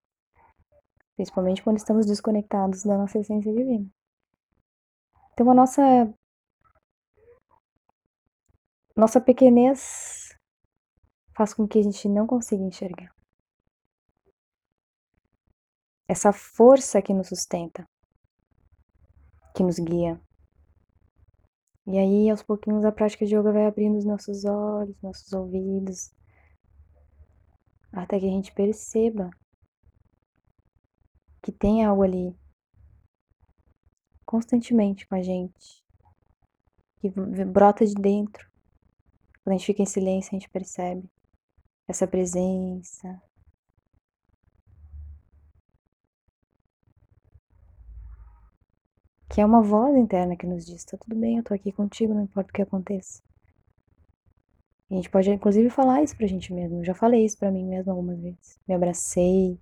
principalmente 1.22 1.62
quando 1.62 1.78
estamos 1.78 2.08
desconectados 2.08 2.84
da 2.84 2.98
nossa 2.98 3.20
essência 3.20 3.54
divina. 3.54 3.88
Então 5.34 5.52
a 5.52 5.54
nossa 5.54 5.84
nossa 8.96 9.22
pequenez 9.22 10.36
faz 11.36 11.54
com 11.54 11.68
que 11.68 11.78
a 11.78 11.84
gente 11.84 12.10
não 12.10 12.26
consiga 12.26 12.64
enxergar. 12.64 13.14
Essa 16.08 16.34
força 16.34 17.02
que 17.04 17.14
nos 17.14 17.28
sustenta, 17.28 17.88
que 19.56 19.64
nos 19.64 19.80
guia. 19.80 20.20
E 21.88 21.98
aí, 21.98 22.30
aos 22.30 22.44
pouquinhos, 22.44 22.86
a 22.86 22.92
prática 22.92 23.26
de 23.26 23.36
yoga 23.36 23.52
vai 23.52 23.66
abrindo 23.66 23.98
os 23.98 24.06
nossos 24.06 24.46
olhos, 24.46 24.96
nossos 25.02 25.34
ouvidos, 25.34 26.14
até 27.92 28.20
que 28.20 28.26
a 28.26 28.30
gente 28.30 28.54
perceba 28.54 29.30
que 31.42 31.52
tem 31.52 31.84
algo 31.84 32.04
ali 32.04 32.36
constantemente 34.26 35.08
com 35.08 35.16
a 35.16 35.22
gente, 35.22 35.84
que 37.00 37.10
brota 37.10 37.86
de 37.86 37.96
dentro. 37.96 38.50
Quando 39.44 39.56
a 39.56 39.58
gente 39.58 39.66
fica 39.66 39.82
em 39.82 39.88
silêncio, 39.88 40.30
a 40.30 40.40
gente 40.40 40.50
percebe 40.50 41.10
essa 41.88 42.08
presença. 42.08 43.22
Que 49.32 49.42
é 49.42 49.46
uma 49.46 49.62
voz 49.62 49.96
interna 49.96 50.36
que 50.36 50.46
nos 50.46 50.66
diz: 50.66 50.84
tá 50.84 50.98
tudo 50.98 51.16
bem, 51.16 51.38
eu 51.38 51.44
tô 51.44 51.54
aqui 51.54 51.72
contigo, 51.72 52.14
não 52.14 52.24
importa 52.24 52.50
o 52.50 52.54
que 52.54 52.62
aconteça. 52.62 53.22
A 54.90 54.94
gente 54.94 55.10
pode, 55.10 55.32
inclusive, 55.32 55.70
falar 55.70 56.04
isso 56.04 56.18
pra 56.18 56.28
gente 56.28 56.54
mesmo. 56.54 56.80
Eu 56.80 56.84
já 56.84 56.94
falei 56.94 57.24
isso 57.24 57.38
pra 57.38 57.50
mim 57.50 57.66
mesmo 57.66 57.92
algumas 57.92 58.20
vezes. 58.20 58.60
Me 58.68 58.76
abracei, 58.76 59.58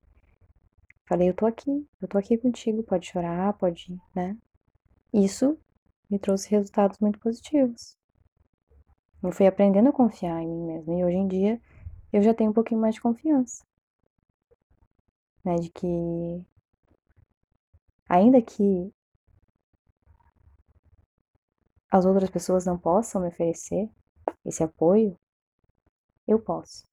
Falei, 1.10 1.28
eu 1.28 1.34
tô 1.34 1.48
aqui, 1.48 1.90
eu 2.00 2.08
tô 2.08 2.20
aqui 2.20 2.38
contigo, 2.38 2.84
pode 2.84 3.08
chorar, 3.08 3.52
pode, 3.54 4.00
né? 4.14 4.38
Isso 5.12 5.58
me 6.08 6.20
trouxe 6.20 6.52
resultados 6.52 7.00
muito 7.00 7.18
positivos. 7.18 7.98
Eu 9.24 9.32
fui 9.32 9.48
aprendendo 9.48 9.90
a 9.90 9.92
confiar 9.92 10.40
em 10.40 10.48
mim 10.48 10.68
mesma 10.68 10.94
e 10.94 11.04
hoje 11.04 11.18
em 11.18 11.28
dia 11.28 11.60
eu 12.14 12.22
já 12.22 12.32
tenho 12.32 12.52
um 12.52 12.54
pouquinho 12.54 12.80
mais 12.80 12.94
de 12.94 13.02
confiança. 13.02 13.66
Né, 15.44 15.56
de 15.56 15.72
que 15.72 16.46
ainda 18.08 18.40
que 18.40 18.94
as 21.91 22.06
outras 22.06 22.30
pessoas 22.30 22.65
não 22.65 22.78
possam 22.78 23.21
me 23.21 23.28
oferecer 23.30 23.89
esse 24.45 24.63
apoio, 24.63 25.17
eu 26.28 26.39
posso. 26.39 26.88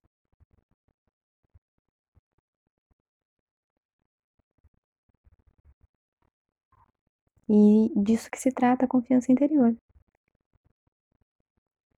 E 7.49 7.93
disso 7.97 8.31
que 8.31 8.39
se 8.39 8.51
trata 8.53 8.85
a 8.85 8.89
confiança 8.89 9.31
interior, 9.33 9.77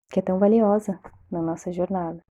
que 0.09 0.19
é 0.19 0.21
tão 0.21 0.37
valiosa 0.39 0.99
na 1.31 1.41
nossa 1.41 1.71
jornada. 1.71 2.23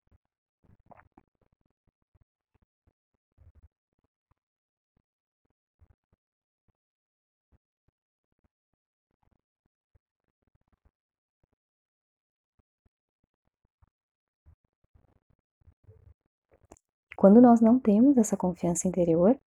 Quando 17.16 17.42
nós 17.42 17.62
não 17.62 17.80
temos 17.80 18.18
essa 18.18 18.36
confiança 18.36 18.88
interior, 18.88 19.40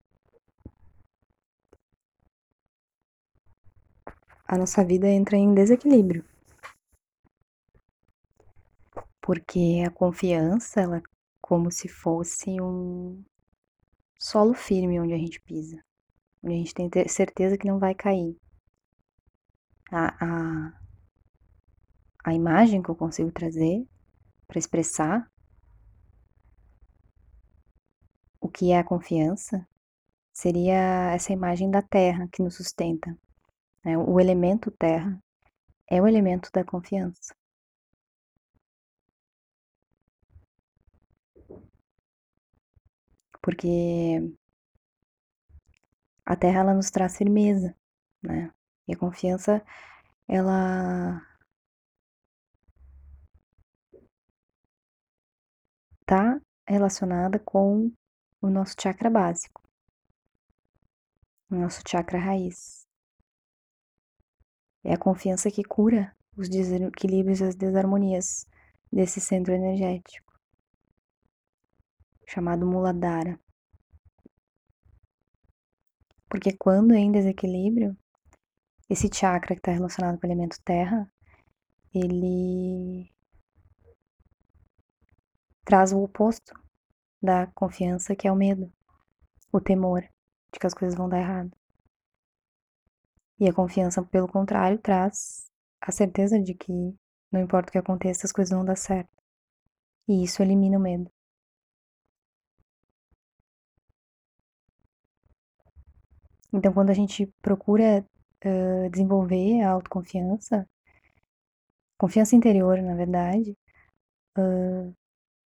a 4.45 4.57
nossa 4.57 4.83
vida 4.85 5.07
entra 5.09 5.35
em 5.35 5.53
desequilíbrio. 5.53 6.23
Porque 9.21 9.83
a 9.85 9.91
confiança, 9.91 10.79
ela 10.79 10.97
é 10.97 11.01
como 11.41 11.69
se 11.69 11.89
fosse 11.89 12.61
um 12.61 13.21
solo 14.17 14.53
firme 14.53 14.99
onde 14.99 15.13
a 15.13 15.17
gente 15.17 15.41
pisa, 15.41 15.83
onde 16.41 16.55
a 16.55 16.57
gente 16.57 16.73
tem 16.73 16.89
certeza 17.09 17.57
que 17.57 17.67
não 17.67 17.77
vai 17.77 17.93
cair. 17.93 18.37
A, 19.91 20.25
a, 20.25 20.79
a 22.23 22.33
imagem 22.33 22.81
que 22.81 22.89
eu 22.89 22.95
consigo 22.95 23.31
trazer 23.31 23.85
para 24.47 24.59
expressar 24.59 25.29
o 28.47 28.49
que 28.49 28.71
é 28.71 28.79
a 28.79 28.83
confiança 28.83 29.67
seria 30.33 31.11
essa 31.13 31.33
imagem 31.33 31.69
da 31.69 31.81
terra 31.81 32.27
que 32.31 32.41
nos 32.41 32.55
sustenta. 32.55 33.17
Né? 33.83 33.97
O 33.97 34.19
elemento 34.19 34.71
terra 34.71 35.21
é 35.87 36.01
o 36.01 36.07
elemento 36.07 36.49
da 36.53 36.63
confiança. 36.63 37.35
Porque 43.41 44.33
a 46.25 46.35
terra 46.35 46.59
ela 46.61 46.73
nos 46.73 46.89
traz 46.91 47.17
firmeza, 47.17 47.75
né? 48.21 48.51
E 48.87 48.93
a 48.93 48.97
confiança 48.97 49.63
ela 50.27 51.21
tá 56.05 56.39
relacionada 56.67 57.39
com 57.39 57.91
o 58.41 58.49
nosso 58.49 58.75
chakra 58.79 59.09
básico, 59.09 59.61
o 61.49 61.55
nosso 61.55 61.81
chakra 61.87 62.19
raiz. 62.19 62.85
É 64.83 64.93
a 64.93 64.97
confiança 64.97 65.49
que 65.49 65.63
cura 65.63 66.15
os 66.35 66.47
desequilíbrios 66.47 67.39
e 67.39 67.45
as 67.45 67.55
desarmonias 67.55 68.45
desse 68.91 69.19
centro 69.19 69.53
energético, 69.53 70.31
chamado 72.27 72.65
Muladhara. 72.65 73.39
Porque 76.29 76.55
quando 76.55 76.93
é 76.93 76.99
em 76.99 77.11
desequilíbrio, 77.11 77.97
esse 78.89 79.09
chakra 79.11 79.55
que 79.55 79.59
está 79.59 79.71
relacionado 79.71 80.19
com 80.19 80.27
o 80.27 80.29
elemento 80.29 80.61
terra, 80.63 81.11
ele 81.93 83.11
traz 85.65 85.91
o 85.91 86.01
oposto 86.03 86.53
da 87.21 87.47
confiança, 87.47 88.15
que 88.15 88.27
é 88.27 88.31
o 88.31 88.35
medo, 88.35 88.71
o 89.51 89.59
temor 89.59 90.01
de 90.51 90.59
que 90.59 90.67
as 90.67 90.73
coisas 90.73 90.97
vão 90.97 91.09
dar 91.09 91.19
errado. 91.19 91.51
E 93.39 93.47
a 93.47 93.53
confiança, 93.53 94.03
pelo 94.03 94.27
contrário, 94.27 94.79
traz 94.79 95.49
a 95.81 95.91
certeza 95.91 96.39
de 96.39 96.53
que 96.53 96.71
não 97.31 97.41
importa 97.41 97.69
o 97.69 97.71
que 97.71 97.77
aconteça, 97.77 98.25
as 98.25 98.31
coisas 98.31 98.53
vão 98.53 98.65
dar 98.65 98.75
certo. 98.75 99.11
E 100.07 100.23
isso 100.23 100.41
elimina 100.41 100.77
o 100.77 100.81
medo. 100.81 101.11
Então, 106.53 106.73
quando 106.73 106.89
a 106.89 106.93
gente 106.93 107.27
procura 107.41 108.05
uh, 108.45 108.89
desenvolver 108.89 109.61
a 109.61 109.71
autoconfiança, 109.71 110.67
confiança 111.97 112.35
interior, 112.35 112.81
na 112.81 112.95
verdade, 112.95 113.57
uh, 114.37 114.95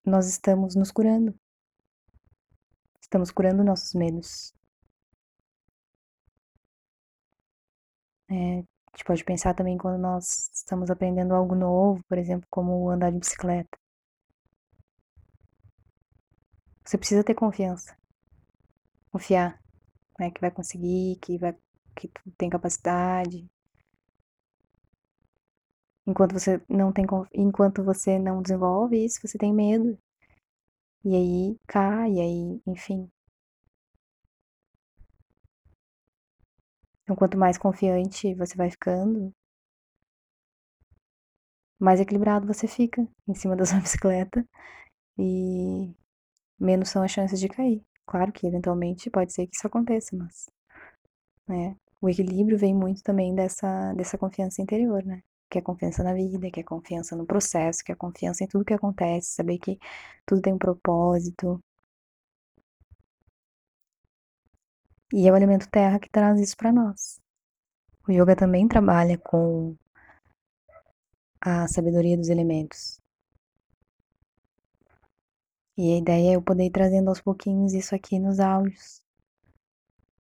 nós 0.06 0.28
estamos 0.28 0.76
nos 0.76 0.92
curando. 0.92 1.34
Estamos 3.10 3.32
curando 3.32 3.64
nossos 3.64 3.96
medos. 3.96 4.54
É, 8.30 8.60
a 8.60 8.92
gente 8.92 9.04
pode 9.04 9.24
pensar 9.24 9.56
também 9.56 9.80
quando 9.80 10.00
nós 10.00 10.52
estamos 10.54 10.92
aprendendo 10.92 11.34
algo 11.34 11.56
novo, 11.56 12.04
por 12.08 12.20
exemplo, 12.20 12.46
como 12.52 12.88
andar 12.88 13.12
de 13.12 13.18
bicicleta. 13.18 13.76
Você 16.86 17.00
precisa 17.00 17.24
ter 17.24 17.34
confiança. 17.34 17.98
Confiar, 19.12 19.60
né, 20.20 20.30
que 20.30 20.40
vai 20.40 20.52
conseguir, 20.52 21.18
que 21.20 21.40
vai 21.40 21.58
que 21.96 22.08
tu 22.10 22.22
tem 22.38 22.48
capacidade. 22.48 23.50
Enquanto 26.06 26.34
você 26.34 26.62
não 26.70 26.94
tem 26.94 27.08
enquanto 27.34 27.84
você 27.84 28.20
não 28.20 28.44
desenvolve 28.44 29.04
isso, 29.04 29.20
você 29.28 29.40
tem 29.40 29.52
medo. 29.52 29.98
E 31.04 31.14
aí 31.14 31.58
cai, 31.68 32.14
e 32.14 32.22
aí, 32.22 32.62
enfim. 32.66 33.12
Então, 37.04 37.14
quanto 37.14 37.38
mais 37.38 37.58
confiante 37.58 38.34
você 38.36 38.56
vai 38.56 38.72
ficando, 38.72 39.34
mais 41.80 42.00
equilibrado 42.00 42.48
você 42.48 42.68
fica 42.68 43.08
em 43.28 43.34
cima 43.34 43.56
da 43.56 43.66
sua 43.66 43.80
bicicleta 43.80 44.46
e 45.20 45.94
menos 46.60 46.90
são 46.90 47.04
as 47.04 47.12
chances 47.12 47.40
de 47.40 47.50
cair. 47.50 47.84
Claro 48.08 48.32
que 48.34 48.48
eventualmente 48.48 49.10
pode 49.12 49.34
ser 49.34 49.48
que 49.48 49.56
isso 49.58 49.68
aconteça, 49.68 50.16
mas 50.18 50.48
né, 51.48 51.76
o 52.02 52.10
equilíbrio 52.10 52.58
vem 52.58 52.74
muito 52.74 53.04
também 53.04 53.36
dessa, 53.36 53.94
dessa 53.94 54.18
confiança 54.18 54.62
interior, 54.62 55.04
né? 55.04 55.22
Que 55.50 55.60
é 55.60 55.62
confiança 55.62 56.04
na 56.04 56.14
vida, 56.14 56.52
que 56.52 56.60
é 56.60 56.64
confiança 56.64 57.16
no 57.16 57.26
processo, 57.26 57.84
que 57.84 57.92
é 57.92 57.96
confiança 57.96 58.44
em 58.44 58.48
tudo 58.48 58.66
que 58.66 58.74
acontece, 58.74 59.34
saber 59.34 59.58
que 59.60 59.80
tudo 60.26 60.42
tem 60.42 60.54
um 60.54 60.58
propósito. 60.58 61.62
E 65.14 65.28
é 65.28 65.32
o 65.32 65.36
elemento 65.36 65.68
terra 65.70 66.00
que 66.00 66.10
traz 66.10 66.40
isso 66.40 66.56
para 66.56 66.72
nós. 66.72 67.20
O 68.08 68.12
yoga 68.12 68.36
também 68.36 68.68
trabalha 68.68 69.18
com 69.18 69.76
a 71.42 71.68
sabedoria 71.68 72.18
dos 72.18 72.30
elementos. 72.30 73.00
E 75.78 75.94
a 75.94 75.98
ideia 75.98 76.32
é 76.32 76.36
eu 76.36 76.42
poder 76.42 76.66
ir 76.66 76.72
trazendo 76.72 77.10
aos 77.10 77.22
pouquinhos 77.22 77.74
isso 77.74 77.96
aqui 77.96 78.20
nos 78.20 78.40
áudios. 78.40 79.02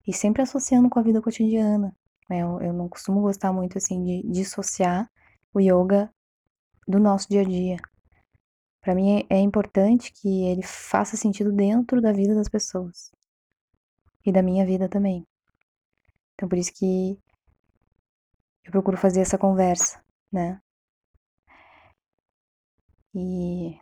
E 0.08 0.14
sempre 0.14 0.42
associando 0.42 0.90
com 0.90 1.00
a 1.00 1.04
vida 1.04 1.22
cotidiana. 1.22 1.96
Né? 2.30 2.40
Eu, 2.40 2.60
eu 2.62 2.74
não 2.74 2.90
costumo 2.90 3.22
gostar 3.22 3.54
muito 3.54 3.78
assim 3.78 4.04
de 4.04 4.24
dissociar 4.32 5.10
o 5.54 5.60
yoga 5.60 6.14
do 6.88 7.00
nosso 7.00 7.30
dia 7.30 7.42
a 7.42 7.46
dia. 7.46 7.78
Para 8.82 8.96
mim 8.96 9.26
é, 9.30 9.40
importante 9.40 10.12
que 10.12 10.46
ele 10.46 10.64
faça 10.64 11.16
sentido 11.16 11.52
dentro 11.52 12.02
da 12.02 12.12
vida 12.12 12.36
das 12.36 12.50
pessoas 12.50 13.12
e 14.26 14.32
da 14.32 14.42
minha 14.42 14.66
vida 14.66 14.90
também. 14.90 15.26
Então 16.34 16.50
por 16.50 16.58
isso 16.58 16.74
que 16.74 17.18
eu 18.66 18.72
procuro 18.72 18.98
fazer 18.98 19.22
essa 19.22 19.38
conversa, 19.38 20.04
né? 20.32 20.62
E 23.16 23.80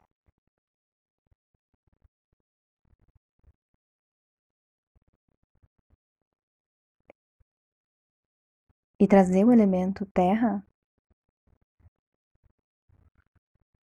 e 8.99 9.07
trazer 9.07 9.43
o 9.43 9.51
elemento 9.51 10.05
terra 10.13 10.63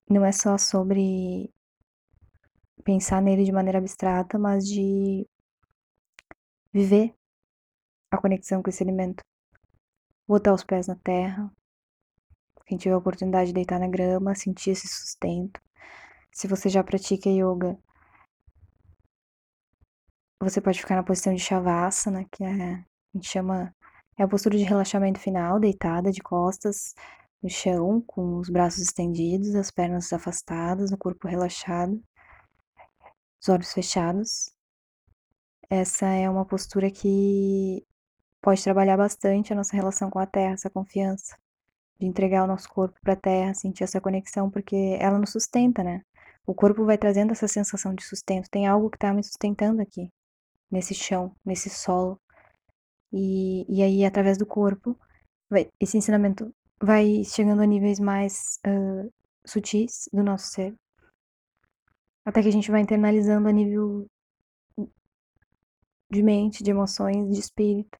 não 0.09 0.25
é 0.25 0.33
só 0.33 0.57
sobre 0.57 1.53
pensar 2.83 3.21
nele 3.21 3.44
de 3.44 3.53
maneira 3.53 3.79
abstrata, 3.79 4.38
mas 4.38 4.66
de 4.66 5.29
viver 6.73 7.14
a 8.11 8.16
conexão 8.16 8.62
com 8.62 8.71
esse 8.71 8.83
elemento. 8.83 9.23
Botar 10.27 10.55
os 10.55 10.64
pés 10.64 10.87
na 10.87 10.97
terra. 10.97 11.51
Quem 12.66 12.79
tiver 12.79 12.94
a 12.94 12.99
oportunidade 12.99 13.49
de 13.49 13.55
deitar 13.55 13.79
na 13.79 13.88
grama, 13.88 14.35
sentir 14.35 14.71
esse 14.71 14.88
sustento. 14.88 15.61
Se 16.33 16.47
você 16.47 16.68
já 16.68 16.85
pratica 16.85 17.29
yoga, 17.29 17.79
você 20.40 20.61
pode 20.61 20.79
ficar 20.79 20.96
na 20.96 21.02
posição 21.02 21.35
de 21.35 21.40
Shavasana, 21.40 22.25
que 22.31 22.44
é, 22.44 22.75
a 22.75 22.85
gente 23.15 23.29
chama 23.29 23.75
é 24.17 24.25
a 24.25 24.29
postura 24.29 24.56
de 24.59 24.65
relaxamento 24.65 25.21
final, 25.21 25.61
deitada 25.61 26.11
de 26.11 26.21
costas 26.21 26.94
no 27.42 27.48
chão, 27.48 28.02
com 28.06 28.38
os 28.38 28.48
braços 28.48 28.82
estendidos, 28.82 29.54
as 29.54 29.70
pernas 29.70 30.12
afastadas, 30.12 30.92
o 30.92 30.98
corpo 30.98 31.28
relaxado, 31.28 32.02
os 33.40 33.48
olhos 33.48 33.72
fechados. 33.72 34.52
Essa 35.70 36.06
é 36.06 36.28
uma 36.28 36.44
postura 36.44 36.90
que 36.90 37.86
pode 38.40 38.62
trabalhar 38.62 38.96
bastante 38.96 39.52
a 39.52 39.56
nossa 39.56 39.76
relação 39.76 40.10
com 40.10 40.18
a 40.18 40.26
terra, 40.26 40.54
essa 40.54 40.70
confiança 40.70 41.36
de 41.98 42.06
entregar 42.06 42.44
o 42.44 42.46
nosso 42.46 42.68
corpo 42.68 42.98
para 43.02 43.14
a 43.14 43.16
terra, 43.16 43.54
sentir 43.54 43.84
essa 43.84 44.00
conexão, 44.00 44.50
porque 44.50 44.96
ela 45.00 45.18
nos 45.18 45.32
sustenta, 45.32 45.82
né? 45.82 46.02
O 46.46 46.54
corpo 46.54 46.84
vai 46.84 46.96
trazendo 46.96 47.32
essa 47.32 47.48
sensação 47.48 47.94
de 47.94 48.04
sustento. 48.04 48.48
Tem 48.48 48.66
algo 48.66 48.88
que 48.88 48.96
está 48.96 49.12
me 49.12 49.22
sustentando 49.22 49.82
aqui, 49.82 50.10
nesse 50.70 50.94
chão, 50.94 51.34
nesse 51.44 51.68
solo. 51.68 52.20
E, 53.12 53.66
e 53.68 53.82
aí, 53.82 54.04
através 54.04 54.38
do 54.38 54.46
corpo, 54.46 54.98
vai, 55.50 55.68
esse 55.80 55.98
ensinamento 55.98 56.54
vai 56.81 57.24
chegando 57.24 57.62
a 57.62 57.66
níveis 57.66 57.98
mais 57.98 58.58
sutis 59.44 60.08
do 60.12 60.22
nosso 60.22 60.48
ser. 60.48 60.74
Até 62.24 62.42
que 62.42 62.48
a 62.48 62.52
gente 62.52 62.70
vai 62.70 62.83
internalizando 62.83 63.48
a 63.48 63.52
nível 63.52 64.06
de 66.10 66.22
mente, 66.22 66.62
de 66.62 66.70
emoções, 66.70 67.31
de 67.31 67.40
espírito. 67.40 67.98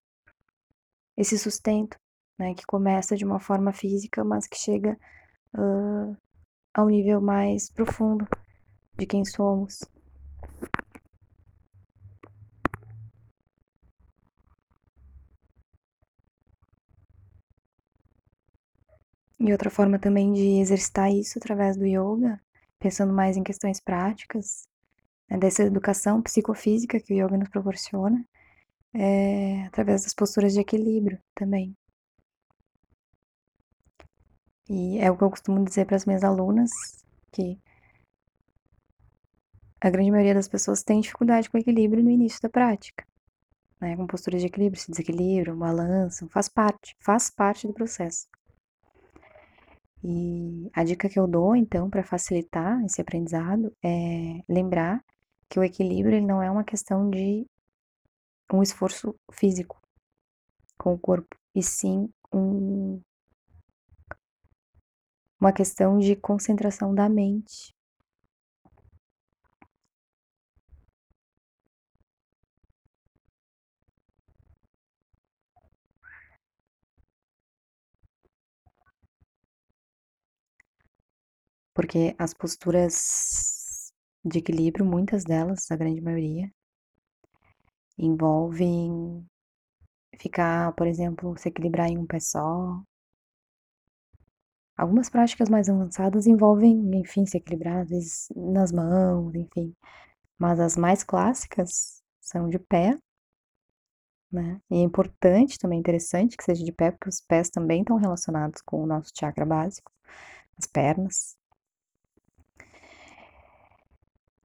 Esse 1.17 1.39
sustento, 1.39 1.97
né, 2.39 2.55
que 2.55 2.65
começa 2.67 3.17
de 3.17 3.25
uma 3.25 3.41
forma 3.41 3.73
física, 3.73 4.25
mas 4.25 4.47
que 4.47 4.57
chega 4.57 4.99
uh, 5.55 6.17
ao 6.75 6.89
nível 6.89 7.21
mais 7.21 7.71
profundo 7.71 8.27
de 8.97 9.07
quem 9.07 9.25
somos. 9.25 9.81
E 19.41 19.53
outra 19.53 19.71
forma 19.71 19.99
também 19.99 20.33
de 20.33 20.61
exercitar 20.61 21.11
isso 21.13 21.39
através 21.39 21.77
do 21.77 21.87
yoga, 21.87 22.41
pensando 22.79 23.13
mais 23.13 23.37
em 23.37 23.43
questões 23.43 23.81
práticas, 23.81 24.69
né, 25.31 25.39
dessa 25.39 25.63
educação 25.63 26.21
psicofísica 26.23 27.01
que 27.01 27.15
o 27.15 27.17
yoga 27.17 27.37
nos 27.37 27.49
proporciona, 27.49 28.25
é 28.95 29.65
através 29.67 30.03
das 30.03 30.15
posturas 30.15 30.53
de 30.53 30.61
equilíbrio 30.61 31.19
também. 31.35 31.77
E 34.69 34.99
é 34.99 35.11
o 35.11 35.17
que 35.17 35.25
eu 35.25 35.31
costumo 35.31 35.65
dizer 35.65 35.87
para 35.87 35.97
as 35.97 36.05
minhas 36.05 36.25
alunas, 36.25 36.71
que 37.33 37.59
a 39.81 39.91
grande 39.91 40.11
maioria 40.11 40.35
das 40.35 40.49
pessoas 40.49 40.83
tem 40.83 41.01
dificuldade 41.01 41.49
com 41.49 41.57
equilíbrio 41.59 42.03
no 42.03 42.11
início 42.11 42.41
da 42.43 42.49
prática. 42.49 43.07
Né? 43.81 43.97
Com 43.97 44.07
posturas 44.07 44.41
de 44.41 44.49
equilíbrio, 44.49 44.81
se 44.81 44.91
desequilibram, 44.91 45.57
balançam, 45.57 46.29
faz 46.29 46.49
parte, 46.49 46.97
faz 47.01 47.31
parte 47.31 47.67
do 47.67 47.73
processo. 47.73 48.27
E 50.03 50.71
a 50.75 50.85
dica 50.85 51.09
que 51.09 51.19
eu 51.19 51.27
dou, 51.27 51.57
então, 51.57 51.91
para 51.91 52.05
facilitar 52.05 52.85
esse 52.85 53.01
aprendizado 53.01 53.73
é 53.83 54.43
lembrar 54.49 55.05
que 55.49 55.59
o 55.59 55.65
equilíbrio 55.65 56.17
ele 56.17 56.27
não 56.27 56.43
é 56.43 56.51
uma 56.51 56.65
questão 56.65 57.11
de 57.11 57.47
um 58.53 58.63
esforço 58.63 59.15
físico 59.33 59.81
com 60.79 60.95
o 60.95 60.99
corpo, 60.99 61.37
e 61.55 61.63
sim 61.63 62.09
um, 62.33 63.01
uma 65.41 65.53
questão 65.53 65.99
de 65.99 66.15
concentração 66.17 66.95
da 66.95 67.09
mente. 67.09 67.75
Porque 81.79 82.17
as 82.19 82.35
posturas 82.35 83.93
de 84.25 84.41
equilíbrio, 84.41 84.85
muitas 84.85 85.23
delas, 85.23 85.71
a 85.71 85.77
grande 85.77 86.01
maioria, 86.01 86.51
envolvem 87.97 89.25
ficar, 90.19 90.73
por 90.75 90.89
exemplo, 90.89 91.39
se 91.39 91.51
equilibrar 91.51 91.89
em 91.89 91.97
um 91.97 92.05
pé 92.05 92.19
só. 92.19 92.83
Algumas 94.77 95.09
práticas 95.09 95.49
mais 95.49 95.69
avançadas 95.69 96.27
envolvem, 96.27 96.97
enfim, 96.99 97.25
se 97.25 97.37
equilibrar 97.37 97.83
às 97.83 97.91
vezes 97.91 98.29
nas 98.35 98.73
mãos, 98.73 99.33
enfim. 99.37 99.73
Mas 100.37 100.59
as 100.59 100.77
mais 100.77 101.05
clássicas 101.05 102.03
são 102.21 102.49
de 102.49 102.59
pé, 102.59 102.99
né? 104.33 104.61
E 104.69 104.79
é 104.79 104.81
importante, 104.81 105.61
também 105.61 105.79
interessante 105.79 106.37
que 106.37 106.43
seja 106.43 106.65
de 106.65 106.73
pé, 106.73 106.91
porque 106.91 107.09
os 107.09 107.21
pés 107.21 107.51
também 107.51 107.83
estão 107.83 107.97
relacionados 107.99 108.61
com 108.63 108.83
o 108.83 108.87
nosso 108.87 109.13
chakra 109.17 109.47
básico, 109.47 109.93
as 110.59 110.67
pernas. 110.67 111.38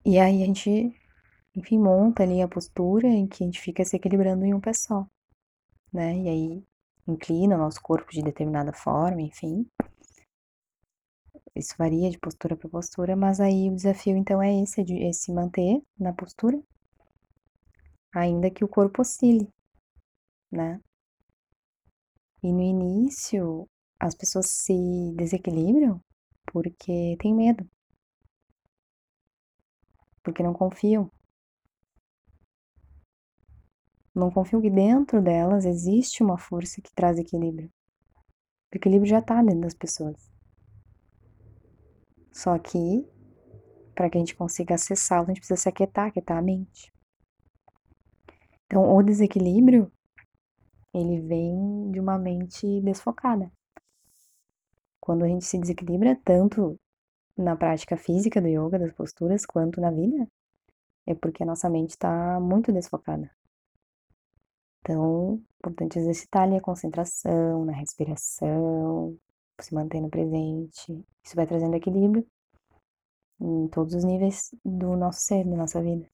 E 0.05 0.19
aí 0.19 0.43
a 0.43 0.45
gente 0.45 0.93
enfim, 1.55 1.77
monta 1.77 2.23
ali 2.23 2.41
a 2.41 2.47
postura 2.47 3.07
em 3.07 3.27
que 3.27 3.43
a 3.43 3.45
gente 3.45 3.61
fica 3.61 3.85
se 3.85 3.95
equilibrando 3.95 4.43
em 4.43 4.53
um 4.53 4.59
pé 4.59 4.73
só, 4.73 5.05
né? 5.91 6.17
E 6.17 6.29
aí 6.29 6.63
inclina 7.07 7.55
o 7.55 7.59
nosso 7.59 7.81
corpo 7.81 8.11
de 8.11 8.23
determinada 8.23 8.73
forma, 8.73 9.21
enfim. 9.21 9.67
Isso 11.55 11.75
varia 11.77 12.09
de 12.09 12.17
postura 12.17 12.55
para 12.55 12.69
postura, 12.69 13.15
mas 13.15 13.39
aí 13.39 13.69
o 13.69 13.75
desafio 13.75 14.17
então 14.17 14.41
é 14.41 14.61
esse, 14.63 14.81
é, 14.81 14.83
de, 14.83 15.03
é 15.03 15.13
se 15.13 15.31
manter 15.31 15.83
na 15.99 16.11
postura, 16.11 16.59
ainda 18.11 18.49
que 18.49 18.63
o 18.65 18.67
corpo 18.67 19.03
oscile, 19.03 19.47
né? 20.51 20.81
E 22.41 22.51
no 22.51 22.61
início 22.61 23.67
as 23.99 24.15
pessoas 24.15 24.47
se 24.47 24.73
desequilibram 25.15 26.01
porque 26.51 27.15
tem 27.19 27.33
medo, 27.33 27.69
porque 30.23 30.41
não 30.41 30.53
confiam 30.53 31.11
não 34.13 34.29
confio 34.29 34.61
que 34.61 34.69
dentro 34.69 35.21
delas 35.21 35.65
existe 35.65 36.21
uma 36.21 36.37
força 36.37 36.79
que 36.81 36.93
traz 36.93 37.17
equilíbrio. 37.17 37.71
O 38.71 38.77
equilíbrio 38.77 39.09
já 39.09 39.19
está 39.19 39.41
dentro 39.41 39.61
das 39.61 39.73
pessoas. 39.73 40.31
Só 42.31 42.57
que, 42.59 43.07
para 43.95 44.09
que 44.09 44.17
a 44.17 44.19
gente 44.19 44.35
consiga 44.35 44.75
acessá-lo, 44.75 45.23
a 45.23 45.27
gente 45.27 45.39
precisa 45.39 45.59
se 45.59 45.69
aquietar, 45.69 46.07
aquietar 46.07 46.37
a 46.37 46.41
mente. 46.41 46.93
Então, 48.65 48.95
o 48.95 49.01
desequilíbrio, 49.01 49.91
ele 50.93 51.19
vem 51.21 51.91
de 51.91 51.99
uma 51.99 52.17
mente 52.17 52.81
desfocada. 52.81 53.51
Quando 54.99 55.25
a 55.25 55.27
gente 55.27 55.45
se 55.45 55.57
desequilibra, 55.57 56.19
tanto 56.23 56.79
na 57.37 57.55
prática 57.55 57.97
física 57.97 58.41
do 58.41 58.47
yoga, 58.47 58.79
das 58.79 58.93
posturas, 58.93 59.45
quanto 59.45 59.81
na 59.81 59.91
vida, 59.91 60.27
é 61.05 61.15
porque 61.15 61.43
a 61.43 61.45
nossa 61.45 61.69
mente 61.69 61.91
está 61.91 62.39
muito 62.39 62.71
desfocada. 62.71 63.29
Então, 64.81 65.41
importante 65.57 65.97
exercitar 65.99 66.43
ali 66.43 66.57
a 66.57 66.61
concentração, 66.61 67.65
na 67.65 67.73
respiração, 67.73 69.17
se 69.61 69.73
manter 69.73 70.01
no 70.01 70.09
presente. 70.09 71.05
Isso 71.23 71.35
vai 71.35 71.47
trazendo 71.47 71.75
equilíbrio 71.75 72.27
em 73.39 73.67
todos 73.69 73.93
os 73.93 74.03
níveis 74.03 74.53
do 74.63 74.95
nosso 74.95 75.21
ser, 75.21 75.45
da 75.45 75.55
nossa 75.55 75.81
vida. 75.81 76.09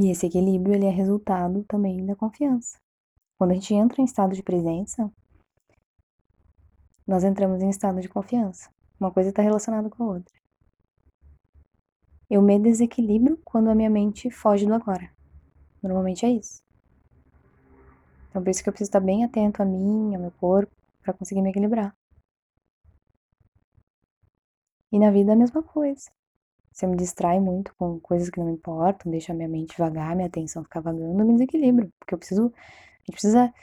E 0.00 0.10
esse 0.10 0.26
equilíbrio 0.26 0.74
ele 0.74 0.86
é 0.86 0.90
resultado 0.90 1.64
também 1.64 2.04
da 2.04 2.14
confiança. 2.14 2.78
Quando 3.38 3.50
a 3.50 3.54
gente 3.54 3.74
entra 3.74 4.00
em 4.00 4.04
estado 4.04 4.34
de 4.34 4.42
presença, 4.42 5.10
nós 7.06 7.22
entramos 7.22 7.62
em 7.62 7.68
estado 7.68 8.00
de 8.00 8.08
confiança. 8.08 8.70
Uma 8.98 9.10
coisa 9.12 9.28
está 9.28 9.42
relacionada 9.42 9.90
com 9.90 10.02
a 10.02 10.06
outra. 10.06 10.34
Eu 12.28 12.42
me 12.42 12.58
desequilibro 12.58 13.38
quando 13.44 13.68
a 13.68 13.74
minha 13.74 13.90
mente 13.90 14.30
foge 14.30 14.66
do 14.66 14.74
agora. 14.74 15.10
Normalmente 15.82 16.26
é 16.26 16.30
isso. 16.30 16.62
Então 18.30 18.42
por 18.42 18.50
isso 18.50 18.62
que 18.62 18.68
eu 18.68 18.72
preciso 18.72 18.88
estar 18.88 19.00
bem 19.00 19.24
atento 19.24 19.62
a 19.62 19.64
mim, 19.64 20.14
ao 20.14 20.20
meu 20.20 20.32
corpo, 20.32 20.74
para 21.02 21.12
conseguir 21.12 21.40
me 21.42 21.50
equilibrar. 21.50 21.96
E 24.90 24.98
na 24.98 25.10
vida 25.10 25.32
é 25.32 25.34
a 25.34 25.38
mesma 25.38 25.62
coisa. 25.62 26.10
Se 26.72 26.84
eu 26.84 26.90
me 26.90 26.96
distraio 26.96 27.40
muito 27.40 27.74
com 27.76 27.98
coisas 28.00 28.28
que 28.28 28.38
não 28.38 28.46
me 28.46 28.52
importam, 28.52 29.10
deixo 29.10 29.32
a 29.32 29.34
minha 29.34 29.48
mente 29.48 29.78
vagar, 29.78 30.14
minha 30.14 30.28
atenção 30.28 30.62
ficar 30.62 30.80
vagando, 30.80 31.20
eu 31.20 31.26
me 31.26 31.32
desequilibro. 31.34 31.90
Porque 31.98 32.14
eu 32.14 32.18
preciso. 32.18 32.52
A 33.06 33.12
gente 33.12 33.20
precisa 33.20 33.54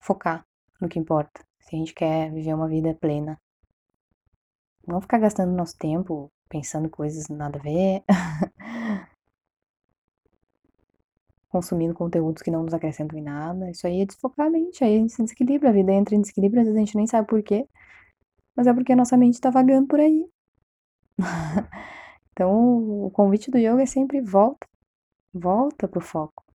focar 0.00 0.44
no 0.80 0.88
que 0.88 0.98
importa. 0.98 1.44
Se 1.60 1.76
a 1.76 1.78
gente 1.78 1.94
quer 1.94 2.32
viver 2.32 2.54
uma 2.54 2.68
vida 2.68 2.94
plena. 2.94 3.40
Não 4.86 5.00
ficar 5.00 5.18
gastando 5.18 5.54
nosso 5.54 5.76
tempo 5.78 6.30
pensando 6.48 6.88
coisas 6.88 7.28
nada 7.28 7.58
a 7.58 7.62
ver, 7.62 8.02
consumindo 11.48 11.94
conteúdos 11.94 12.42
que 12.42 12.50
não 12.50 12.62
nos 12.62 12.74
acrescentam 12.74 13.18
em 13.18 13.22
nada. 13.22 13.70
Isso 13.70 13.86
aí 13.86 14.00
é 14.00 14.06
desfocar 14.06 14.46
a 14.46 14.50
mente, 14.50 14.82
aí 14.82 14.96
a 14.96 14.98
gente 14.98 15.12
se 15.12 15.22
desequilibra, 15.22 15.68
a 15.68 15.72
vida 15.72 15.92
entra 15.92 16.14
em 16.14 16.20
desequilíbrio, 16.20 16.62
às 16.62 16.66
vezes 16.66 16.76
a 16.76 16.84
gente 16.84 16.96
nem 16.96 17.06
sabe 17.06 17.28
por 17.28 17.42
quê, 17.42 17.68
mas 18.56 18.66
é 18.66 18.72
porque 18.72 18.92
a 18.92 18.96
nossa 18.96 19.16
mente 19.16 19.34
está 19.34 19.50
vagando 19.50 19.86
por 19.86 20.00
aí. 20.00 20.28
então, 22.32 23.04
o 23.06 23.10
convite 23.10 23.50
do 23.50 23.58
yoga 23.58 23.82
é 23.82 23.86
sempre 23.86 24.20
volta, 24.20 24.66
volta 25.32 25.86
pro 25.86 26.00
foco. 26.00 26.47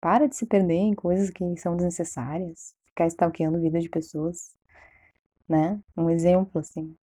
Para 0.00 0.28
de 0.28 0.36
se 0.36 0.46
perder 0.46 0.74
em 0.74 0.94
coisas 0.94 1.30
que 1.30 1.56
são 1.56 1.76
desnecessárias, 1.76 2.74
ficar 2.86 3.06
stalkeando 3.06 3.60
vida 3.60 3.80
de 3.80 3.88
pessoas, 3.88 4.54
né? 5.48 5.80
Um 5.96 6.10
exemplo, 6.10 6.60
assim, 6.60 6.96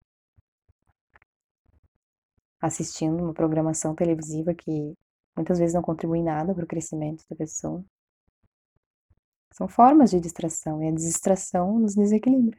assistindo 2.61 3.23
uma 3.23 3.35
programação 3.35 3.95
televisiva 3.95 4.55
que 4.55 4.95
muitas 5.37 5.59
vezes 5.59 5.75
não 5.75 5.83
contribui 5.83 6.23
nada 6.23 6.55
para 6.55 6.65
o 6.65 6.67
crescimento 6.67 7.25
da 7.29 7.37
pessoa. 7.37 7.85
São 9.53 9.69
formas 9.69 10.11
de 10.11 10.21
distração 10.21 10.83
e 10.83 10.89
a 10.89 10.93
distração 10.93 11.79
nos 11.79 11.95
desequilibra. 11.95 12.59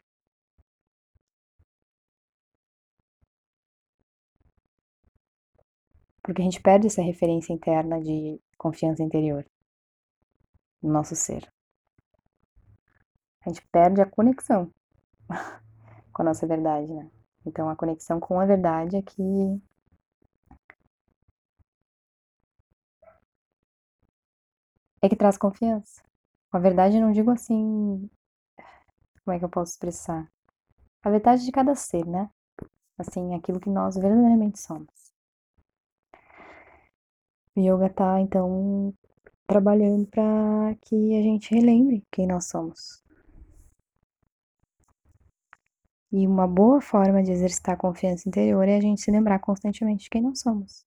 Porque 6.23 6.41
a 6.41 6.45
gente 6.45 6.61
perde 6.61 6.87
essa 6.87 7.01
referência 7.01 7.53
interna 7.53 7.99
de 8.01 8.39
confiança 8.57 9.03
interior 9.03 9.45
no 10.81 10.91
nosso 10.91 11.15
ser. 11.15 11.51
A 13.45 13.49
gente 13.49 13.65
perde 13.71 14.01
a 14.01 14.05
conexão 14.05 14.71
com 16.13 16.21
a 16.21 16.25
nossa 16.25 16.45
verdade, 16.45 16.87
né? 16.93 17.09
Então, 17.45 17.69
a 17.69 17.75
conexão 17.75 18.19
com 18.19 18.39
a 18.39 18.45
verdade 18.45 18.95
é 18.95 19.01
que 19.01 19.61
é 25.01 25.09
que 25.09 25.15
traz 25.15 25.37
confiança. 25.37 26.01
A 26.51 26.59
verdade 26.59 26.97
eu 26.97 27.01
não 27.01 27.11
digo 27.11 27.31
assim. 27.31 28.09
Como 29.23 29.35
é 29.35 29.39
que 29.39 29.45
eu 29.45 29.49
posso 29.49 29.71
expressar? 29.71 30.31
A 31.03 31.09
verdade 31.09 31.43
de 31.45 31.51
cada 31.51 31.73
ser, 31.75 32.05
né? 32.05 32.29
Assim, 32.97 33.33
aquilo 33.33 33.59
que 33.59 33.69
nós 33.69 33.95
verdadeiramente 33.95 34.59
somos. 34.59 35.11
O 37.55 37.59
yoga 37.59 37.89
tá, 37.89 38.19
então, 38.19 38.93
trabalhando 39.51 40.07
para 40.07 40.73
que 40.79 40.95
a 40.95 41.21
gente 41.21 41.53
relembre 41.53 42.07
quem 42.09 42.25
nós 42.25 42.47
somos. 42.47 43.03
E 46.09 46.25
uma 46.25 46.47
boa 46.47 46.79
forma 46.79 47.21
de 47.21 47.31
exercitar 47.33 47.75
a 47.75 47.77
confiança 47.77 48.29
interior 48.29 48.65
é 48.65 48.77
a 48.77 48.81
gente 48.81 49.01
se 49.01 49.11
lembrar 49.11 49.39
constantemente 49.39 50.05
de 50.05 50.09
quem 50.09 50.21
nós 50.21 50.39
somos. 50.39 50.85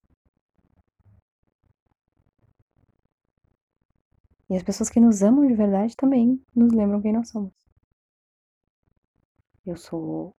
E 4.48 4.56
as 4.56 4.62
pessoas 4.62 4.88
que 4.88 4.98
nos 4.98 5.22
amam 5.22 5.46
de 5.46 5.52
verdade 5.52 5.94
também 5.94 6.42
nos 6.56 6.72
lembram 6.72 7.02
quem 7.02 7.12
nós 7.12 7.28
somos. 7.28 7.52
Eu 9.66 9.76
sou 9.76 10.34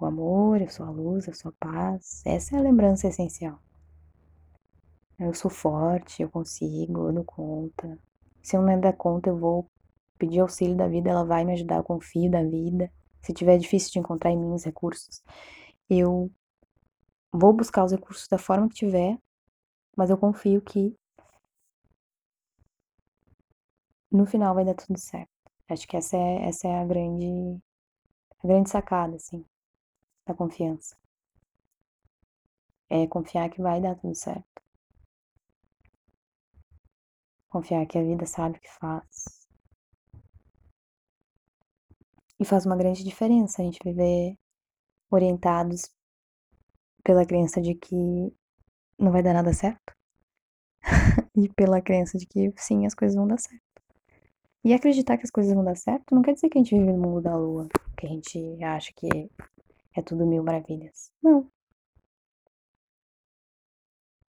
o 0.00 0.04
amor, 0.04 0.60
eu 0.60 0.68
sou 0.68 0.84
a 0.84 0.90
luz, 0.90 1.28
eu 1.28 1.34
sou 1.34 1.50
a 1.50 1.64
paz. 1.64 2.22
Essa 2.26 2.56
é 2.56 2.58
a 2.58 2.62
lembrança 2.62 3.06
essencial. 3.06 3.67
Eu 5.18 5.34
sou 5.34 5.50
forte, 5.50 6.22
eu 6.22 6.30
consigo, 6.30 7.08
eu 7.08 7.12
dou 7.12 7.24
conta. 7.24 7.98
Se 8.42 8.56
eu 8.56 8.62
não 8.62 8.78
der 8.80 8.96
conta, 8.96 9.28
eu 9.28 9.36
vou 9.36 9.68
pedir 10.16 10.40
auxílio 10.40 10.76
da 10.76 10.88
vida, 10.88 11.10
ela 11.10 11.24
vai 11.24 11.44
me 11.44 11.52
ajudar, 11.52 11.76
eu 11.76 11.84
confio 11.84 12.30
da 12.30 12.42
vida. 12.42 12.90
Se 13.22 13.32
tiver 13.32 13.58
difícil 13.58 13.92
de 13.92 13.98
encontrar 13.98 14.30
em 14.30 14.38
mim 14.38 14.52
os 14.54 14.64
recursos, 14.64 15.22
eu 15.90 16.30
vou 17.32 17.52
buscar 17.52 17.84
os 17.84 17.92
recursos 17.92 18.28
da 18.28 18.38
forma 18.38 18.68
que 18.68 18.76
tiver, 18.76 19.18
mas 19.96 20.10
eu 20.10 20.18
confio 20.18 20.62
que 20.62 20.96
no 24.10 24.24
final 24.26 24.54
vai 24.54 24.64
dar 24.64 24.74
tudo 24.74 24.98
certo. 24.98 25.30
Acho 25.68 25.86
que 25.86 25.96
essa 25.96 26.16
é, 26.16 26.48
essa 26.48 26.68
é 26.68 26.80
a 26.80 26.84
grande 26.84 27.60
a 28.42 28.46
grande 28.46 28.70
sacada 28.70 29.16
assim 29.16 29.44
da 30.26 30.34
confiança. 30.34 30.96
É 32.88 33.06
confiar 33.06 33.50
que 33.50 33.60
vai 33.60 33.80
dar 33.80 33.96
tudo 33.96 34.14
certo. 34.14 34.47
Confiar 37.58 37.84
que 37.86 37.98
a 37.98 38.02
vida 38.04 38.24
sabe 38.24 38.56
o 38.56 38.60
que 38.60 38.70
faz. 38.70 39.48
E 42.38 42.44
faz 42.44 42.64
uma 42.64 42.76
grande 42.76 43.02
diferença 43.02 43.60
a 43.60 43.64
gente 43.64 43.80
viver 43.84 44.38
orientados 45.10 45.90
pela 47.02 47.26
crença 47.26 47.60
de 47.60 47.74
que 47.74 48.32
não 48.96 49.10
vai 49.10 49.24
dar 49.24 49.34
nada 49.34 49.52
certo 49.52 49.92
e 51.34 51.48
pela 51.48 51.82
crença 51.82 52.16
de 52.16 52.26
que 52.26 52.52
sim, 52.56 52.86
as 52.86 52.94
coisas 52.94 53.16
vão 53.16 53.26
dar 53.26 53.40
certo. 53.40 53.82
E 54.64 54.72
acreditar 54.72 55.16
que 55.16 55.24
as 55.24 55.30
coisas 55.32 55.52
vão 55.52 55.64
dar 55.64 55.76
certo 55.76 56.14
não 56.14 56.22
quer 56.22 56.34
dizer 56.34 56.50
que 56.50 56.58
a 56.58 56.62
gente 56.62 56.76
vive 56.76 56.92
no 56.92 57.02
mundo 57.02 57.22
da 57.22 57.36
lua, 57.36 57.66
que 57.96 58.06
a 58.06 58.08
gente 58.08 58.62
acha 58.62 58.92
que 58.94 59.08
é 59.96 60.00
tudo 60.00 60.24
mil 60.24 60.44
maravilhas. 60.44 61.10
Não. 61.20 61.50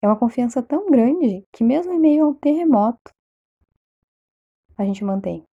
É 0.04 0.06
uma 0.06 0.20
confiança 0.20 0.62
tão 0.62 0.92
grande 0.92 1.48
que, 1.50 1.64
mesmo 1.64 1.94
em 1.94 2.00
meio 2.00 2.26
a 2.26 2.28
um 2.28 2.34
terremoto, 2.34 3.14
a 4.78 4.84
gente 4.84 5.02
mantém 5.02 5.48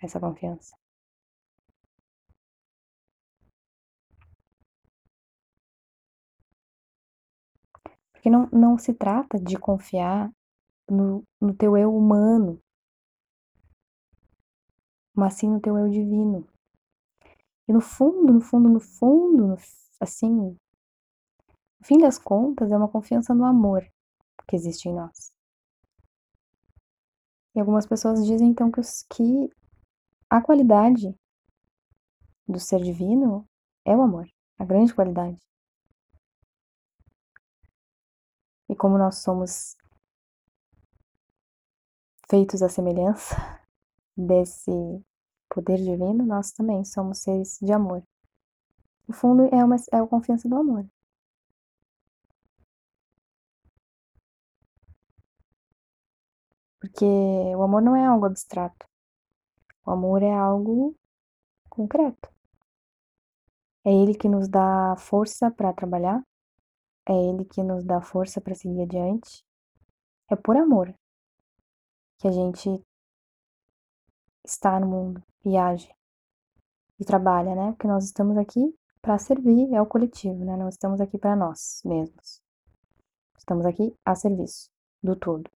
essa 0.00 0.18
confiança. 0.18 0.76
Porque 8.12 8.28
não, 8.28 8.48
não 8.52 8.76
se 8.76 8.92
trata 8.92 9.38
de 9.38 9.56
confiar 9.56 10.28
no, 10.90 11.22
no 11.40 11.54
teu 11.54 11.76
eu 11.76 11.96
humano, 11.96 12.60
mas 15.14 15.34
sim 15.34 15.48
no 15.48 15.60
teu 15.60 15.78
eu 15.78 15.88
divino. 15.88 16.44
E 17.68 17.72
no 17.72 17.80
fundo, 17.80 18.32
no 18.32 18.40
fundo, 18.40 18.68
no 18.68 18.80
fundo, 18.80 19.54
assim, 20.00 20.28
no 20.28 20.58
fim 21.84 21.98
das 21.98 22.18
contas, 22.18 22.68
é 22.68 22.76
uma 22.76 22.88
confiança 22.88 23.32
no 23.32 23.44
amor 23.44 23.91
que 24.46 24.56
existe 24.56 24.88
em 24.88 24.94
nós. 24.94 25.32
E 27.54 27.60
algumas 27.60 27.86
pessoas 27.86 28.24
dizem 28.24 28.48
então 28.48 28.70
que, 28.70 28.80
os, 28.80 29.02
que 29.02 29.50
a 30.30 30.40
qualidade 30.40 31.14
do 32.48 32.58
ser 32.58 32.80
divino 32.82 33.46
é 33.84 33.94
o 33.96 34.02
amor, 34.02 34.26
a 34.58 34.64
grande 34.64 34.94
qualidade. 34.94 35.40
E 38.68 38.74
como 38.74 38.96
nós 38.96 39.18
somos 39.18 39.76
feitos 42.30 42.62
à 42.62 42.68
semelhança 42.68 43.36
desse 44.16 44.70
poder 45.50 45.76
divino, 45.76 46.24
nós 46.24 46.52
também 46.52 46.82
somos 46.84 47.18
seres 47.18 47.58
de 47.60 47.70
amor. 47.70 48.02
No 49.06 49.14
fundo, 49.14 49.42
é, 49.54 49.62
uma, 49.62 49.76
é 49.92 49.98
a 49.98 50.06
confiança 50.06 50.48
do 50.48 50.56
amor. 50.56 50.86
Porque 56.92 57.06
o 57.56 57.62
amor 57.62 57.80
não 57.80 57.96
é 57.96 58.04
algo 58.04 58.26
abstrato. 58.26 58.86
O 59.84 59.90
amor 59.90 60.22
é 60.22 60.32
algo 60.32 60.94
concreto. 61.68 62.30
É 63.84 63.90
ele 63.90 64.14
que 64.14 64.28
nos 64.28 64.46
dá 64.46 64.94
força 64.98 65.50
para 65.50 65.72
trabalhar, 65.72 66.22
é 67.08 67.12
Ele 67.12 67.44
que 67.44 67.62
nos 67.62 67.82
dá 67.82 68.00
força 68.00 68.40
para 68.40 68.54
seguir 68.54 68.82
adiante. 68.82 69.44
É 70.30 70.36
por 70.36 70.56
amor 70.56 70.94
que 72.18 72.28
a 72.28 72.30
gente 72.30 72.84
está 74.44 74.78
no 74.78 74.86
mundo 74.86 75.22
e 75.44 75.56
age 75.56 75.92
e 77.00 77.04
trabalha, 77.04 77.54
né? 77.56 77.72
Porque 77.72 77.88
nós 77.88 78.04
estamos 78.04 78.36
aqui 78.36 78.72
para 79.00 79.18
servir 79.18 79.74
ao 79.74 79.86
coletivo, 79.86 80.44
né? 80.44 80.56
Não 80.56 80.68
estamos 80.68 81.00
aqui 81.00 81.18
para 81.18 81.34
nós 81.34 81.82
mesmos. 81.84 82.40
Estamos 83.36 83.66
aqui 83.66 83.96
a 84.04 84.14
serviço 84.14 84.70
do 85.02 85.16
todo. 85.16 85.50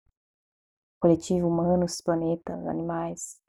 Coletivo, 1.03 1.48
humanos, 1.48 2.00
planetas, 2.00 2.64
animais. 2.64 3.42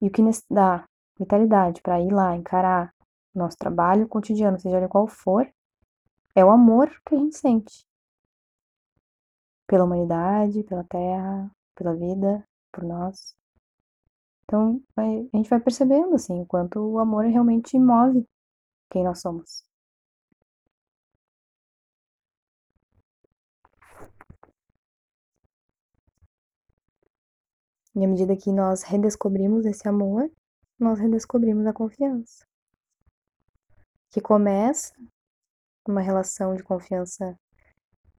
E 0.00 0.06
o 0.06 0.10
que 0.10 0.22
nos 0.22 0.42
dá 0.50 0.88
vitalidade 1.20 1.82
para 1.82 2.00
ir 2.00 2.10
lá 2.10 2.34
encarar 2.34 2.94
nosso 3.34 3.58
trabalho 3.58 4.08
cotidiano, 4.08 4.58
seja 4.58 4.78
ele 4.78 4.88
qual 4.88 5.06
for, 5.06 5.46
é 6.34 6.42
o 6.42 6.50
amor 6.50 6.88
que 7.06 7.14
a 7.14 7.18
gente 7.18 7.36
sente 7.36 7.86
pela 9.66 9.84
humanidade, 9.84 10.64
pela 10.64 10.84
Terra, 10.84 11.50
pela 11.74 11.94
vida, 11.94 12.42
por 12.72 12.84
nós. 12.84 13.36
Então, 14.44 14.82
a 14.96 15.36
gente 15.36 15.50
vai 15.50 15.60
percebendo, 15.60 16.14
assim, 16.14 16.40
o 16.40 16.46
quanto 16.46 16.80
o 16.80 16.98
amor 16.98 17.26
realmente 17.26 17.78
move 17.78 18.26
quem 18.90 19.04
nós 19.04 19.20
somos. 19.20 19.62
E 27.94 28.04
à 28.04 28.08
medida 28.08 28.36
que 28.36 28.50
nós 28.50 28.82
redescobrimos 28.82 29.66
esse 29.66 29.86
amor, 29.86 30.30
nós 30.78 30.98
redescobrimos 30.98 31.66
a 31.66 31.72
confiança. 31.72 32.46
Que 34.10 34.20
começa 34.20 34.94
uma 35.86 36.00
relação 36.00 36.54
de 36.54 36.62
confiança 36.62 37.38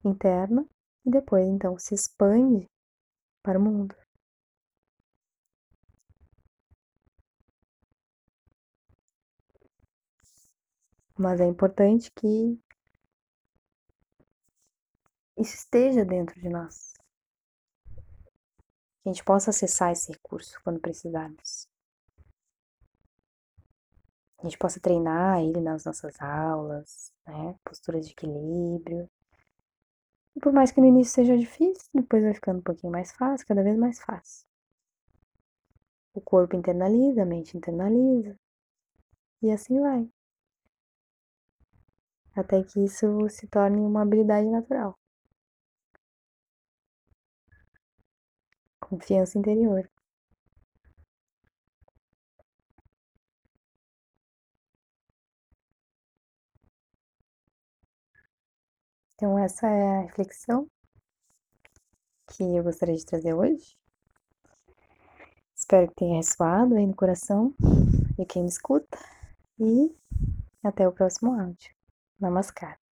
interna 0.04 0.66
e 1.04 1.10
depois 1.10 1.46
então 1.46 1.78
se 1.78 1.94
expande 1.94 2.68
para 3.42 3.58
o 3.58 3.62
mundo. 3.62 3.94
Mas 11.16 11.40
é 11.40 11.46
importante 11.46 12.10
que 12.10 12.58
isso 15.36 15.54
esteja 15.54 16.04
dentro 16.04 16.40
de 16.40 16.48
nós. 16.48 16.92
Que 19.04 19.10
a 19.10 19.12
gente 19.12 19.22
possa 19.22 19.50
acessar 19.50 19.92
esse 19.92 20.10
recurso 20.10 20.60
quando 20.64 20.80
precisarmos 20.80 21.68
a 24.46 24.48
gente 24.48 24.58
possa 24.58 24.78
treinar 24.78 25.40
ele 25.40 25.60
nas 25.60 25.84
nossas 25.84 26.20
aulas, 26.20 27.12
né? 27.26 27.56
Posturas 27.64 28.06
de 28.06 28.12
equilíbrio. 28.12 29.08
E 30.36 30.40
por 30.40 30.52
mais 30.52 30.70
que 30.70 30.80
no 30.80 30.86
início 30.86 31.14
seja 31.14 31.36
difícil, 31.36 31.88
depois 31.94 32.22
vai 32.22 32.34
ficando 32.34 32.58
um 32.58 32.62
pouquinho 32.62 32.92
mais 32.92 33.12
fácil, 33.12 33.46
cada 33.46 33.62
vez 33.62 33.76
mais 33.78 33.98
fácil. 34.00 34.46
O 36.12 36.20
corpo 36.20 36.56
internaliza, 36.56 37.22
a 37.22 37.26
mente 37.26 37.56
internaliza. 37.56 38.38
E 39.40 39.50
assim 39.50 39.80
vai. 39.80 40.08
Até 42.36 42.62
que 42.64 42.84
isso 42.84 43.06
se 43.30 43.46
torne 43.46 43.80
uma 43.80 44.02
habilidade 44.02 44.48
natural. 44.48 44.98
Confiança 48.94 49.36
interior. 49.36 49.90
Então, 59.14 59.36
essa 59.36 59.66
é 59.66 59.98
a 59.98 60.00
reflexão 60.02 60.68
que 62.28 62.44
eu 62.44 62.62
gostaria 62.62 62.94
de 62.94 63.04
trazer 63.04 63.34
hoje. 63.34 63.76
Espero 65.56 65.88
que 65.88 65.96
tenha 65.96 66.18
ressoado 66.18 66.76
aí 66.76 66.86
no 66.86 66.94
coração 66.94 67.52
de 68.16 68.24
quem 68.26 68.42
me 68.42 68.48
escuta. 68.48 68.96
E 69.58 69.92
até 70.62 70.86
o 70.86 70.92
próximo 70.92 71.32
áudio. 71.32 71.74
Namaskar. 72.20 72.83